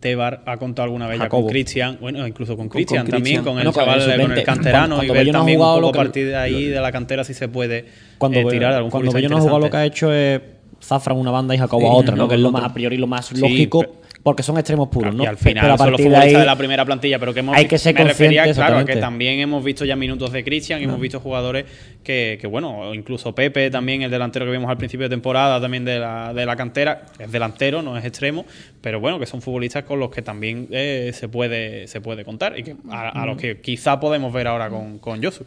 [0.00, 3.58] Tebar ha contado alguna vez ya con Cristian, bueno, incluso con Cristian con también, con
[3.58, 5.40] el Bueno, con el chaval, con el canterano Cuando- y cuando ver Bello no ha
[5.40, 7.48] también un jugado poco lo a que- partir de ahí de la cantera si se
[7.48, 7.84] puede
[8.18, 10.40] Cuando, eh, tirar de algún cuando Bello no ha jugado lo que ha hecho es
[10.82, 12.24] Zafran una banda y Jacobo Sí, a otra, ¿no?
[12.24, 13.84] no, que es lo más, a priori lo más lógico,
[14.26, 15.22] porque son extremos puros, ¿no?
[15.22, 17.32] Y al final pero a son los de futbolistas ahí, de la primera plantilla, pero
[17.32, 19.94] que hemos hay que ser me refería, conscientes, claro, a que también hemos visto ya
[19.94, 21.64] minutos de Cristian y hemos visto jugadores
[22.02, 25.84] que, que, bueno, incluso Pepe también, el delantero que vimos al principio de temporada, también
[25.84, 28.44] de la, de la cantera, es delantero, no es extremo,
[28.80, 32.58] pero bueno, que son futbolistas con los que también eh, se puede se puede contar
[32.58, 35.44] y que a, a los que quizá podemos ver ahora con, con Josu.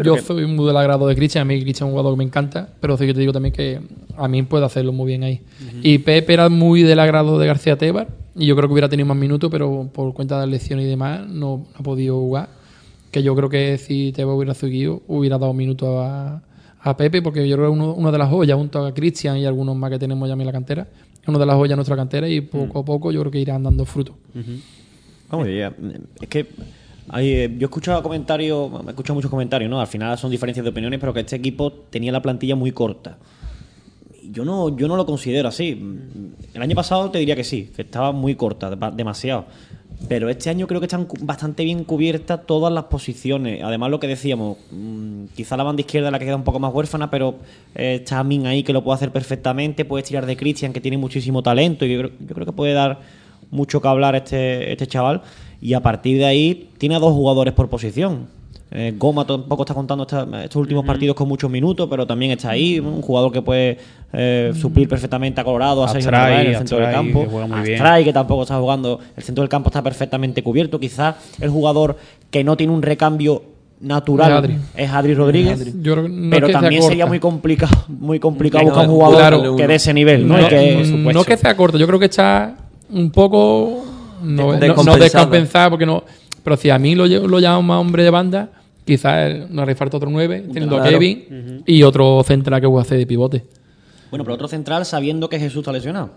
[0.00, 2.24] yo soy muy del agrado de Cristian, a mí Cristian es un jugador que me
[2.24, 3.80] encanta, pero sí que te digo también que
[4.16, 5.40] a mí puede hacerlo muy bien ahí.
[5.82, 9.06] Y Pepe era muy del agrado de García Tebar, y yo creo que hubiera tenido
[9.06, 12.48] más minutos, pero por cuenta de las lesiones y demás no, no ha podido jugar.
[13.10, 16.42] Que yo creo que si Tebar hubiera seguido, hubiera dado minutos a,
[16.80, 19.44] a Pepe, porque yo creo que uno, una de las joyas, junto a Cristian y
[19.44, 20.88] algunos más que tenemos ya en la cantera,
[21.20, 23.38] es una de las joyas de nuestra cantera y poco a poco yo creo que
[23.38, 24.16] irán dando frutos.
[25.30, 25.72] Vamos, ya,
[26.20, 26.46] es que
[27.08, 29.80] hay, eh, yo he escuchado comentarios, he escuchado muchos comentarios, ¿no?
[29.80, 33.18] Al final son diferencias de opiniones, pero que este equipo tenía la plantilla muy corta.
[34.32, 35.78] Yo no, yo no lo considero así.
[36.54, 39.44] El año pasado te diría que sí, que estaba muy corta, de- demasiado.
[40.08, 43.62] Pero este año creo que están bastante bien cubiertas todas las posiciones.
[43.62, 46.58] Además, lo que decíamos, mm, quizá la banda izquierda es la que queda un poco
[46.58, 47.36] más huérfana, pero
[47.74, 49.84] eh, está Min ahí que lo puede hacer perfectamente.
[49.84, 51.84] Puedes tirar de Christian, que tiene muchísimo talento.
[51.84, 53.00] Y yo creo, yo creo que puede dar
[53.50, 55.22] mucho que hablar este, este chaval.
[55.60, 58.26] Y a partir de ahí, tiene a dos jugadores por posición.
[58.74, 62.50] Eh, Goma tampoco está contando esta- estos últimos partidos con muchos minutos, pero también está
[62.50, 62.80] ahí.
[62.80, 63.76] Un jugador que puede
[64.14, 67.26] eh, suplir perfectamente a Colorado, a Sergio en el centro del campo.
[67.64, 67.74] que.
[67.74, 68.98] Astray, que tampoco está jugando.
[69.16, 70.78] El centro del campo está perfectamente cubierto.
[70.80, 71.96] Quizás el jugador
[72.30, 73.42] que no tiene un recambio
[73.80, 74.58] natural Es Adri.
[74.76, 75.82] es Adri Rodríguez.
[75.82, 78.94] Yo no pero es que sea también sería muy complicado, muy complicado No, buscar un
[78.94, 80.38] jugador claro, que de ese nivel, ¿no?
[80.38, 82.54] No, que- mm, no que sea corto, yo creo que está
[82.90, 83.84] un poco
[84.22, 85.70] no, no- no Descompensado.
[85.70, 86.04] porque no.
[86.44, 88.48] Pero si a mí lo, lo llamo más hombre de banda,
[88.84, 90.98] quizás nos hace falta otro 9, teniendo a Claro.
[90.98, 93.44] Kevin y otro central que puede hacer de pivote.
[94.10, 96.10] Bueno, pero otro central sabiendo que Jesús está lesionado.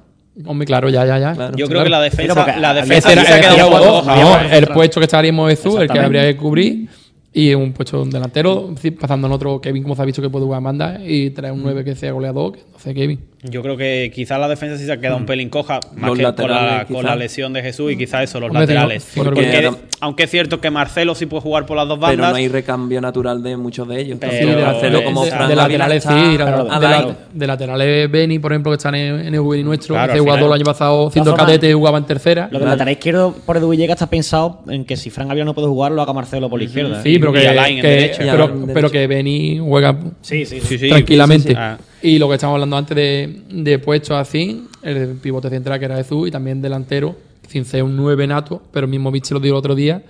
[0.45, 1.33] Hombre, claro, ya, ya, ya.
[1.33, 1.55] Claro.
[1.55, 4.35] Yo creo que la defensa, la a- defensa era, se ha quedado un poco no,
[4.41, 4.57] ¿eh?
[4.57, 6.89] el puesto que estaríamos Jesús, el que habría que cubrir.
[7.37, 10.45] Y un puesto de delantero, pasando en otro Kevin, como se ha visto que puede
[10.45, 13.19] jugar manda, y traer un 9 que sea goleador, que no sé Kevin.
[13.43, 16.17] Yo creo que quizás la defensa sí se ha quedado un pelín coja, más Los
[16.17, 19.11] que con la, con la lesión de Jesús y quizás eso, los Hombre, laterales.
[19.15, 19.71] Porque, porque-
[20.01, 22.47] aunque es cierto que Marcelo sí puede jugar por las dos Pero bandas, no hay
[22.47, 24.17] recambio natural de muchos de ellos.
[24.19, 26.45] Pero- Sí, de, Pero de- como de- de laterales está sí, de, a
[26.79, 29.95] de la- la- de laterales Beni, por ejemplo, que están en, en el juvenil nuestro,
[29.95, 32.49] Claro, ese al jugador el año pasado siendo cadete jugaba en tercera.
[32.51, 35.53] Lo del lateral izquierdo por Edu Villegas está pensado en que si Fran Ávila no
[35.53, 37.01] puede jugar, lo haga Marcelo por la izquierda.
[37.03, 38.11] Sí, pero que, que-.
[38.19, 40.59] Y pero, pero que Beni juega sí, sí.
[40.61, 41.55] Sí, sí, tranquilamente.
[42.07, 45.95] Y lo que estábamos hablando antes de, de puestos así, el pivote central que era
[45.97, 47.15] Jesús y también delantero,
[47.47, 50.03] sin ser un 9 nato, pero mismo Vichy lo dijo el otro día,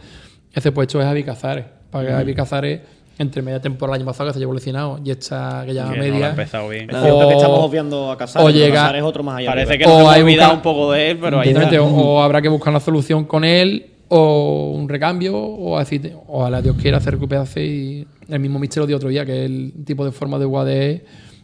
[0.53, 1.65] ese puesto es Javi Cazares.
[1.91, 2.81] Para que Javi Cazares,
[3.17, 5.95] entre media temporada el año pasado que se llevó lesionado y esta que ya Que
[5.97, 6.89] no ha media, empezado bien.
[6.89, 9.51] Es cierto que O- estamos obviando a Casares, o llega- Casares otro más allá.
[9.51, 11.81] Parece que nos O hemos hay olvidado un poco de él, pero ahí está.
[11.81, 16.61] O, o habrá que buscar una solución con él o un recambio o así ojalá
[16.61, 20.03] Dios quiera hacer recuperarse y el mismo Mister lo dio otro día que el tipo
[20.05, 20.67] de forma de jugar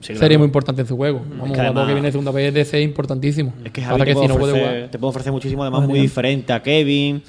[0.09, 1.21] él sería muy importante en su juego.
[1.29, 3.53] Vamos, un que además- que viene de segunda vez DC es importantísimo.
[3.63, 4.91] Es que Javi te, que puede si no puede ofrecer, jugar.
[4.91, 7.21] te puede ofrecer muchísimo, además muy diferente a Kevin,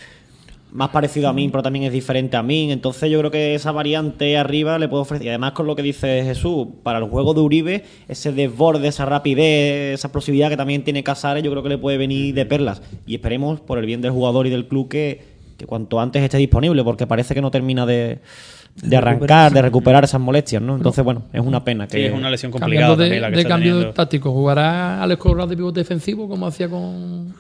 [0.72, 2.72] más parecido a mí, pero también es diferente a mí.
[2.72, 5.26] Entonces yo creo que esa variante arriba le puede ofrecer.
[5.26, 9.04] Y además con lo que dice Jesús, para el juego de Uribe, ese desborde, esa
[9.04, 12.80] rapidez, esa explosividad que también tiene Casares, yo creo que le puede venir de perlas.
[13.06, 15.20] Y esperemos, por el bien del jugador y del club, que,
[15.58, 18.20] que cuanto antes esté disponible, porque parece que no termina de,
[18.76, 20.76] de arrancar, de recuperar esas molestias, ¿no?
[20.76, 21.98] Entonces, bueno, es una pena que...
[21.98, 23.94] Sí, es una lesión complicada Cambiando de, también la que de está cambio teniendo.
[23.94, 27.34] táctico, ¿jugará Alex Corral de pivote defensivo como hacía con,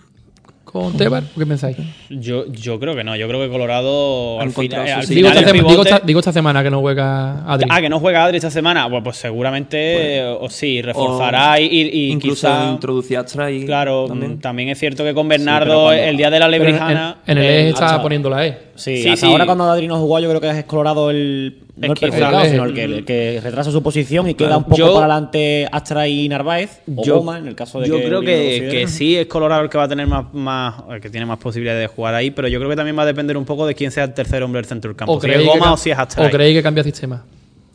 [0.72, 1.22] con Tebar?
[1.36, 1.76] ¿Qué pensáis?
[2.08, 3.14] Yo, yo creo que no.
[3.14, 5.06] Yo creo que Colorado al, final-.
[5.06, 7.68] Digo esta, el sema- digo, pivote- esta, digo esta semana que no juega Adri.
[7.70, 8.86] Ah, que no juega Adri esta semana.
[8.86, 12.70] Bueno, pues seguramente eh, o, sí, reforzará y, y- y incluso quizá.
[12.70, 13.24] introducir a
[13.66, 14.06] Claro,
[14.40, 14.68] también.
[14.70, 17.16] es cierto que con Bernardo cuando- el día de la en, Lebrijana.
[17.26, 18.58] en- en el eh, E está hasta- poniendo la E.
[18.74, 19.30] Sí, Sí, hasta sí.
[19.32, 22.00] ahora cuando Adri no jugó, yo creo que es Colorado el, no Es el que-
[22.00, 24.94] perjudicado, el- sino el que, el que retrasa su posición y queda un poco Yo-
[24.94, 28.20] para adelante Astra y Narváez o yo, Goma, en el caso de yo que creo
[28.20, 31.24] que, que sí es Colorado el que va a tener más, más el que tiene
[31.26, 33.66] más posibilidades de jugar ahí, pero yo creo que también va a depender un poco
[33.66, 35.12] de quién sea el tercer hombre del centro del campo.
[35.14, 36.30] O si es creéis, que, Goma o si es o Astray.
[36.30, 37.24] creéis que cambia sistema.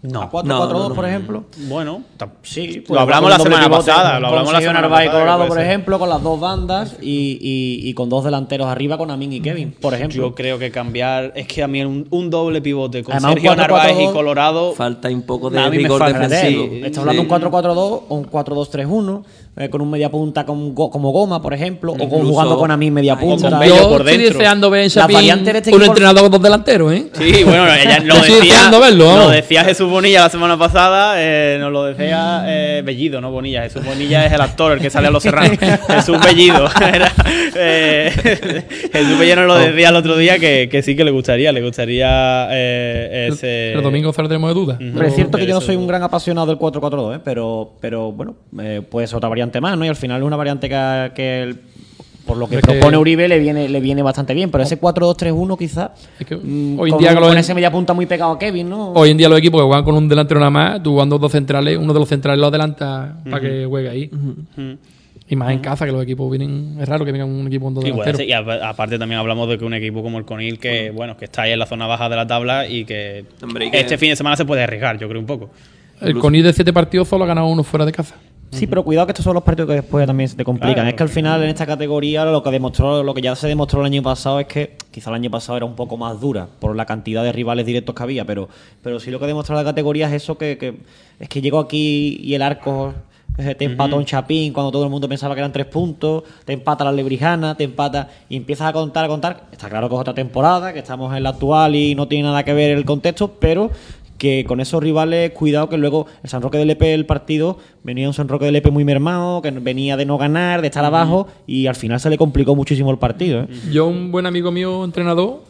[0.03, 0.21] No.
[0.21, 0.95] A 4-4-2, No, no, no.
[0.95, 1.43] por ejemplo.
[1.67, 2.03] Bueno,
[2.43, 5.59] Sí, Lo hablamos la semana pasada, lo hablamos la semana Narváez y pasada, Colorado, por
[5.59, 9.41] ejemplo, con las dos bandas y, y- y con dos delanteros arriba con Amin y
[9.41, 10.17] Kevin, por ejemplo.
[10.29, 11.33] yo creo que cambiar.
[11.35, 14.73] Es que a mí un, un doble pivote con Además, Sergio 4-4-2 Narváez y Colorado.
[14.73, 16.63] falta un poco de rigor defensivo.
[16.65, 17.33] Fíjate, Estás hablando de Sí.
[17.33, 19.23] un 4-4-2 o un 4-2-3-1,
[19.57, 22.93] eh, con un media punta con go- como Goma, por ejemplo, o jugando con Amin
[22.93, 23.49] media Ay, punta.
[23.49, 24.37] con Bello Yo por estoy dentro.
[24.39, 27.07] deseando ver en Chapín de este un equipo- entrenador con dos delanteros, ¿eh?
[27.13, 31.57] Sí, bueno, ella lo decía, deseando verlo, lo decía Jesús Bonilla la semana pasada, eh,
[31.59, 33.63] nos lo decía eh, Bellido, no Bonilla.
[33.63, 35.57] Jesús Bonilla es el actor, el que sale a Los Serranos.
[35.87, 36.67] Jesús Bellido.
[36.81, 37.11] Era,
[37.55, 38.11] eh,
[38.91, 41.61] Jesús Bellido nos lo decía el otro día que, que sí que le gustaría, le
[41.63, 43.73] gustaría eh, ese...
[43.73, 44.77] El domingo saldremos de dudas.
[44.79, 47.19] Hombre, es cierto que yo no soy un gran apasionado del 4-4-2, ¿eh?
[47.23, 49.85] pero, pero bueno, eh, ser otra variante más, ¿no?
[49.85, 51.59] Y al final es una variante que, que el-
[52.25, 54.77] por lo que Es que- propone Uribe le viene, le viene bastante bien, pero ese
[54.77, 58.05] 4-2-3-1 quizás, Es que mm, hoy en con, día con los- ese media punta muy
[58.05, 58.91] pegado a Kevin, ¿no?
[58.91, 61.31] Hoy en día los equipos que juegan con un delantero nada más, tú jugando dos
[61.31, 64.11] centrales, uno de los centrales lo adelanta para que juegue ahí.
[65.29, 66.77] Y más en casa, que los equipos vienen.
[66.79, 68.21] Es raro que venga un equipo con dos delanteros.
[68.21, 71.41] Y aparte también hablamos de que un equipo como el Conil, que bueno, que está
[71.43, 74.09] ahí en la zona baja de la tabla y que, Hombre, y que- este fin
[74.09, 75.49] de semana se puede arriesgar, yo creo un poco.
[76.01, 78.15] El Conil de siete partidos solo ha ganado uno fuera de casa.
[78.51, 80.73] Sí, pero cuidado que estos son los partidos que después también se te complican.
[80.75, 80.89] Claro.
[80.89, 83.81] es que al final en esta categoría lo que demostró, lo que ya se demostró
[83.81, 86.75] el año pasado es que quizá el año pasado era un poco más dura por
[86.75, 88.47] la cantidad de rivales directos que había, pero,
[88.81, 90.77] pero sí lo que demostró la categoría es eso que, que-
[91.19, 92.93] es que llegó aquí y el arco
[93.39, 96.53] eh, te empató un chapín cuando todo el mundo pensaba que eran tres puntos, te
[96.53, 99.43] empata la lebrijana, te empata y empiezas a contar, a contar.
[99.51, 102.43] Está claro que es otra temporada, que estamos en la actual y no tiene nada
[102.43, 103.69] que ver el contexto, pero
[104.17, 108.07] que con esos rivales, cuidado que luego el San Roque del EP el partido venía
[108.07, 111.27] un San Roque del EP muy mermado, que venía de no ganar, de estar abajo
[111.45, 113.41] y al final se le complicó muchísimo el partido.
[113.41, 113.47] ¿eh?
[113.71, 115.43] Yo, un buen amigo mío, entrenador,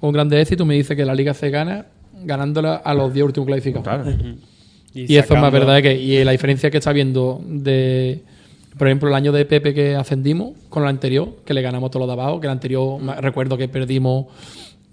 [0.00, 1.86] con grande éxito, me dice que la liga se gana
[2.24, 4.08] ganándola a los 10 últimos clasificados.
[4.94, 5.94] Y, eso es más verdad que.
[6.00, 8.22] Y la diferencia que está viendo de.
[8.78, 12.06] Por ejemplo, el año de Pepe que ascendimos con el anterior, que le ganamos todos
[12.06, 14.26] los de abajo, que el anterior, me- recuerdo que perdimos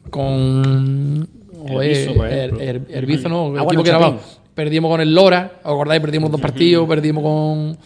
[0.09, 1.27] con.
[1.67, 2.59] Herbizo, por ejemplo.
[2.59, 4.19] Her- Herbizo, no, el Ah, equipo bueno, que era abajo.
[4.53, 6.01] Perdimos con el Lora, ¿os acordáis?
[6.01, 7.77] Perdimos dos partidos, perdimos con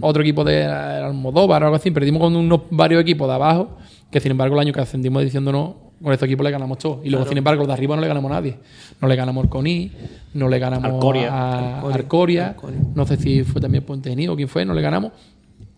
[0.00, 3.76] otro equipo de Almodóvar o algo así, perdimos con unos varios equipos de abajo,
[4.10, 7.00] que sin embargo el año que ascendimos diciéndonos, con este equipo le ganamos todo.
[7.04, 8.56] Y luego, sin embargo, los de arriba no le ganamos a nadie.
[9.00, 9.90] No le ganamos al CONI,
[10.34, 11.28] no le ganamos Alcoria.
[11.32, 11.80] a.
[11.92, 12.56] Arcoria,
[12.94, 15.12] no sé si fue también Puente Genil o quién fue, no le ganamos.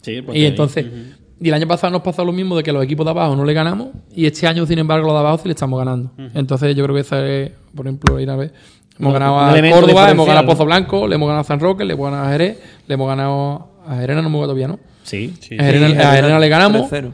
[0.02, 0.86] Sí, Y entonces,
[1.40, 3.44] y el año pasado nos pasó lo mismo de que los equipos de abajo no
[3.44, 6.10] le ganamos y este año, sin embargo, los de abajo sí le estamos ganando.
[6.34, 8.52] Entonces, yo creo que esa es, por ejemplo, ir a ver.
[8.98, 10.50] Hemos ganado a Córdoba, hemos ganado a.
[10.50, 13.06] Pozo Blanco, le hemos ganado a San Roque, le hemos ganado a Jerez, le hemos
[13.08, 14.78] ganado a Jerez, no hemos ganado todavía, ¿no?
[15.02, 15.34] Sí.
[15.40, 15.56] Sí.
[15.58, 16.90] a Jerez, a Jerez le ganamos.
[16.90, 17.12] 3-0.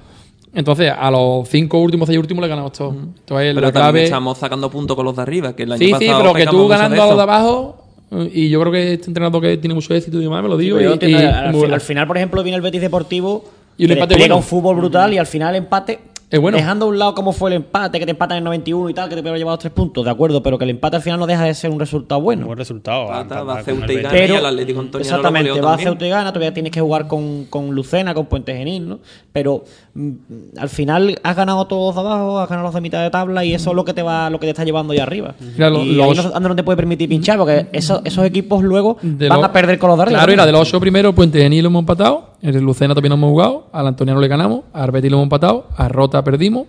[0.54, 2.94] Entonces, a los cinco últimos, seis últimos le ganamos todos.
[2.94, 4.04] Entonces, Pero también clave.
[4.04, 6.46] estamos sacando puntos con los de arriba, que el año Sí, pasado sí, pero que
[6.46, 9.74] tú ganando a los de abajo, eh, y yo creo que este entrenador que tiene
[9.74, 10.78] mucho éxito y demás, me lo digo.
[10.78, 11.74] Y, y- bueno.
[11.74, 13.44] al final, por ejemplo, viene el Betis Deportivo
[13.76, 14.36] Y un empate bueno.
[14.36, 16.56] un fútbol brutal y al final el empate Es bueno.
[16.56, 19.08] dejando a un lado cómo fue el empate, que te empatan en 91 y tal,
[19.08, 21.26] que te hubiera llevado tres puntos, de acuerdo, pero que el empate al final no
[21.26, 22.46] deja de ser un resultado bueno.
[22.46, 23.06] Buen resultado.
[23.08, 24.08] Pata, empatar va Ceuta y gana.
[24.10, 25.78] Pero, y el Atlético Antoniano lo exactamente, va a.
[25.78, 28.98] Ceuta y gana, todavía tienes que jugar con, con Lucena, con Puente Genil, ¿no?
[29.30, 29.64] Pero
[29.94, 30.10] mm,
[30.58, 33.52] al final has ganado todos de abajo, has ganado los de mitad de tabla y
[33.54, 35.34] eso es lo que te va, lo que te está llevando ahí arriba.
[35.40, 35.58] Y
[35.94, 39.44] los- ahí no, no te puede permitir pinchar, porque esos, esos equipos luego De van
[39.44, 40.18] a perder con los de arriba.
[40.20, 43.16] Claro, mira, de los ocho primeros, Puente Genil lo hemos empatado, el Lucena también lo
[43.16, 46.66] hemos jugado, al Antoniano le ganamos, a Arbeti lo hemos empatado, a Rota perdimos,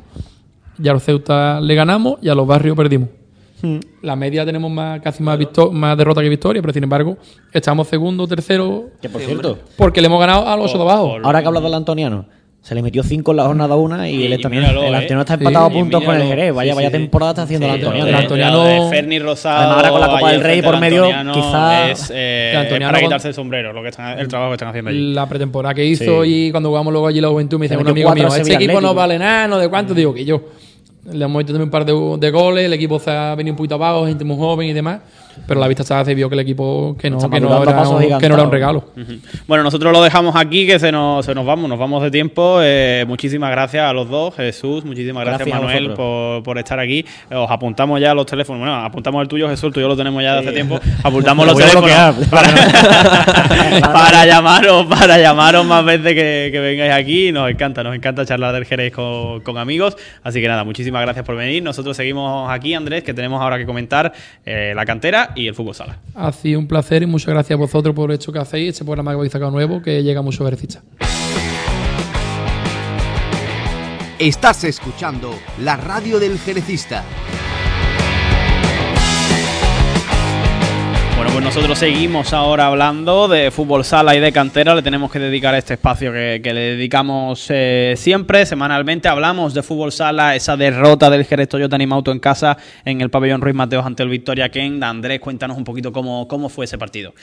[0.78, 3.10] y a los Ceuta le ganamos y a los Barrios perdimos.
[4.02, 5.38] La media tenemos más, casi más,
[5.98, 7.18] derrota que victoria, pero sin embargo,
[7.54, 11.16] estamos segundo, tercero, Que por cierto, porque le hemos ganado a los ocho de abajo.
[11.24, 12.26] ahora que hablas del Antoniano,
[12.64, 14.98] se le metió 5 en la jornada una y, Y- el Antoniano, míralo, el eh.
[14.98, 16.24] Antoniano está Sí, empatado a puntos con el.
[16.28, 16.54] Jerez.
[16.54, 18.08] Vaya, Sí, vaya temporada está haciendo el Sí, Antoniano.
[18.08, 19.58] el de- Antoniano- lo de Ferni Rosado.
[19.58, 22.94] Además, ahora con la Copa del Rey por medio, Antoniano quizá- Es, eh, El Antoniano
[22.94, 25.14] para quitarse el sombrero, lo que están, el trabajo que están haciendo allí.
[25.14, 26.48] La pretemporada que hizo Sí.
[26.48, 28.72] y cuando jugamos luego allí la Juventud me dice un amigo cuatro mío, este equipo
[28.74, 28.94] no Atlético".
[28.96, 29.94] vale nada, no de cuánto.
[29.94, 30.42] Digo que yo.
[31.12, 33.58] Le hemos hecho también un par de, de goles, el equipo se ha venido un
[33.58, 35.02] poquito abajo, gente muy joven y demás.
[35.48, 37.72] Pero la vista se vio que el equipo que no, que no, era, un- que
[37.74, 38.46] no era gigantados.
[38.46, 38.86] un regalo.
[39.48, 42.60] Bueno, nosotros lo dejamos aquí, que se nos, se nos vamos, nos vamos de tiempo.
[42.62, 47.06] Eh, muchísimas gracias a los dos, Jesús, muchísimas gracias, Manuel por, por estar aquí.
[47.32, 50.34] Os apuntamos ya los teléfonos, bueno, apuntamos el tuyo, Jesús, el tuyo lo tenemos ya
[50.36, 50.80] de hace tiempo.
[51.04, 52.14] Apuntamos los teléfonos bloquear.
[52.30, 52.50] para,
[53.94, 57.32] para llamaros, para llamaros más veces que, que vengáis aquí.
[57.32, 59.96] Nos encanta, nos encanta charlar del Jerez con, con amigos.
[60.24, 61.64] Así que nada, muchísimas gracias por venir.
[61.64, 64.14] Nosotros seguimos aquí, Andrés, que tenemos ahora que comentar
[64.46, 65.98] eh, la cantera y el fútbol sala.
[66.16, 69.12] Ha sido un placer y muchas gracias a vosotros por esto que hacéis, este programa
[69.12, 70.84] que habéis sacado nuevo, que llega a muchos verecistas.
[74.20, 77.04] Estás escuchando la radio del Jerecista.
[81.16, 84.74] Bueno, pues nosotros seguimos ahora hablando de fútbol sala y de cantera.
[84.74, 89.08] Le tenemos que dedicar este espacio que, que le dedicamos eh, siempre, semanalmente.
[89.08, 93.42] Hablamos de fútbol sala, esa derrota del Jerez Toyota Animauto en casa en el pabellón
[93.42, 94.84] Ruiz Mateos ante el Victoria Ken.
[94.84, 97.14] Andrés, cuéntanos un poquito cómo, cómo fue ese partido.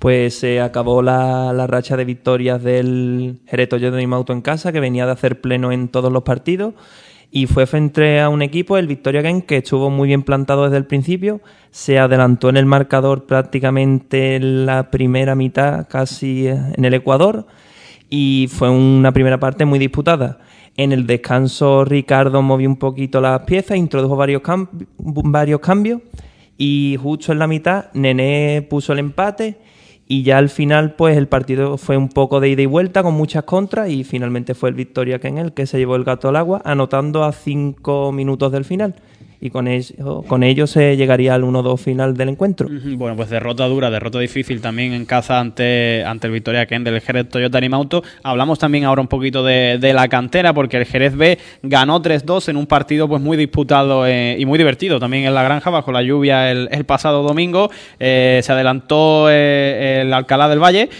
[0.00, 4.72] Pues se acabó la, la racha de victorias del Jerez Toyota y Mauto en casa,
[4.72, 6.74] que venía de hacer pleno en todos los partidos.
[7.36, 10.78] Y fue frente a un equipo, el Victoria Game, que estuvo muy bien plantado desde
[10.78, 11.42] el principio.
[11.70, 17.46] Se adelantó en el marcador prácticamente en la primera mitad, casi eh, en el Ecuador.
[18.08, 20.38] Y fue una primera parte muy disputada.
[20.78, 26.00] En el descanso, Ricardo movió un poquito las piezas, introdujo varios, cam- varios cambios.
[26.56, 29.58] Y justo en la mitad, Nené puso el empate
[30.08, 33.14] y ya al final, pues el partido fue un poco de ida y vuelta con
[33.14, 36.36] muchas contras y finalmente fue el Victoria Ken el que se llevó el gato al
[36.36, 38.94] agua, anotando a cinco minutos del final.
[39.46, 42.68] Y con ello, con ello se llegaría al 1-2 final del encuentro.
[42.96, 47.00] Bueno, pues derrota dura, derrota difícil también en casa ante, ante el Victoria Ken del
[47.00, 48.02] Jerez Toyota Animauto.
[48.24, 52.48] Hablamos también ahora un poquito de, de la cantera, porque el Jerez B ganó 3-2
[52.48, 55.92] en un partido pues muy disputado eh, y muy divertido también en la granja, bajo
[55.92, 57.70] la lluvia el, pasado domingo.
[58.00, 60.90] Eh, se adelantó eh, el Alcalá del Valle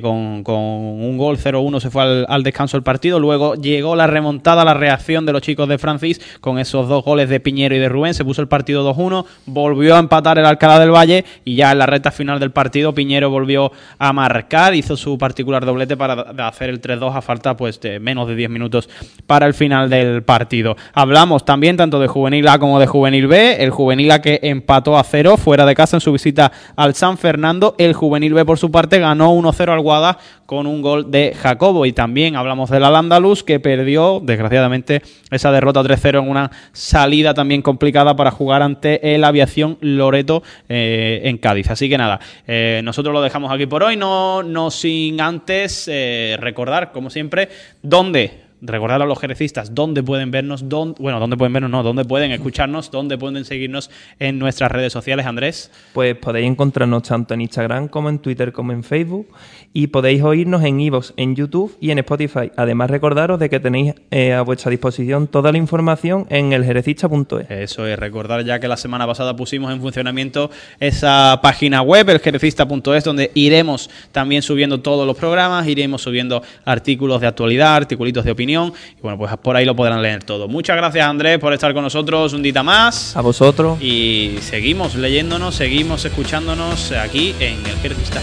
[0.00, 3.18] con, con un gol 0-1, se fue al, al descanso el partido.
[3.18, 7.28] Luego llegó la remontada, la reacción de los chicos de Francis con esos dos goles
[7.28, 8.14] de Piñero y de Rubén.
[8.14, 11.78] Se puso el partido 2-1, volvió a empatar el Alcalá del Valle y ya en
[11.78, 16.70] la recta final del partido Piñero volvió a marcar, hizo su particular doblete para hacer
[16.70, 18.88] el 3-2 a falta pues de menos de 10 minutos
[19.26, 20.76] para el final del partido.
[20.92, 24.98] Hablamos también tanto de Juvenil A como de Juvenil B, el Juvenil A que empató
[24.98, 28.58] a cero fuera de casa en su visita al San Fernando, el Juvenil B por
[28.58, 32.84] su parte ganó 1-0 al Guada con un gol de Jacobo y también hablamos del
[32.84, 39.14] Al-Andalus que perdió desgraciadamente esa derrota 3-0 en una salida también complicada para jugar ante
[39.14, 41.68] el Aviación Loreto eh, en Cádiz.
[41.70, 46.38] Así que nada, eh, nosotros lo dejamos aquí por hoy, no, no sin antes eh,
[46.40, 47.50] recordar, como siempre,
[47.82, 52.04] dónde recordar a los jerecistas dónde pueden vernos, dónde, bueno, dónde pueden vernos, no, dónde
[52.04, 55.70] pueden escucharnos, dónde pueden seguirnos en nuestras redes sociales, Andrés.
[55.92, 59.28] Pues podéis encontrarnos tanto en Instagram como en Twitter como en Facebook
[59.72, 62.50] y podéis oírnos en iVoox, en YouTube y en Spotify.
[62.56, 67.50] Además recordaros de que tenéis eh, a vuestra disposición toda la información en eljerecista.es.
[67.50, 70.50] Eso es, recordar ya que la semana pasada pusimos en funcionamiento
[70.80, 77.26] esa página web, eljerecista.es, donde iremos también subiendo todos los programas, iremos subiendo artículos de
[77.26, 80.48] actualidad, articulitos de opinión, y bueno, pues por ahí lo podrán leer todo.
[80.48, 83.16] Muchas gracias Andrés por estar con nosotros un día más.
[83.16, 83.80] A vosotros.
[83.80, 88.20] Y seguimos leyéndonos, seguimos escuchándonos aquí en El Jerecista.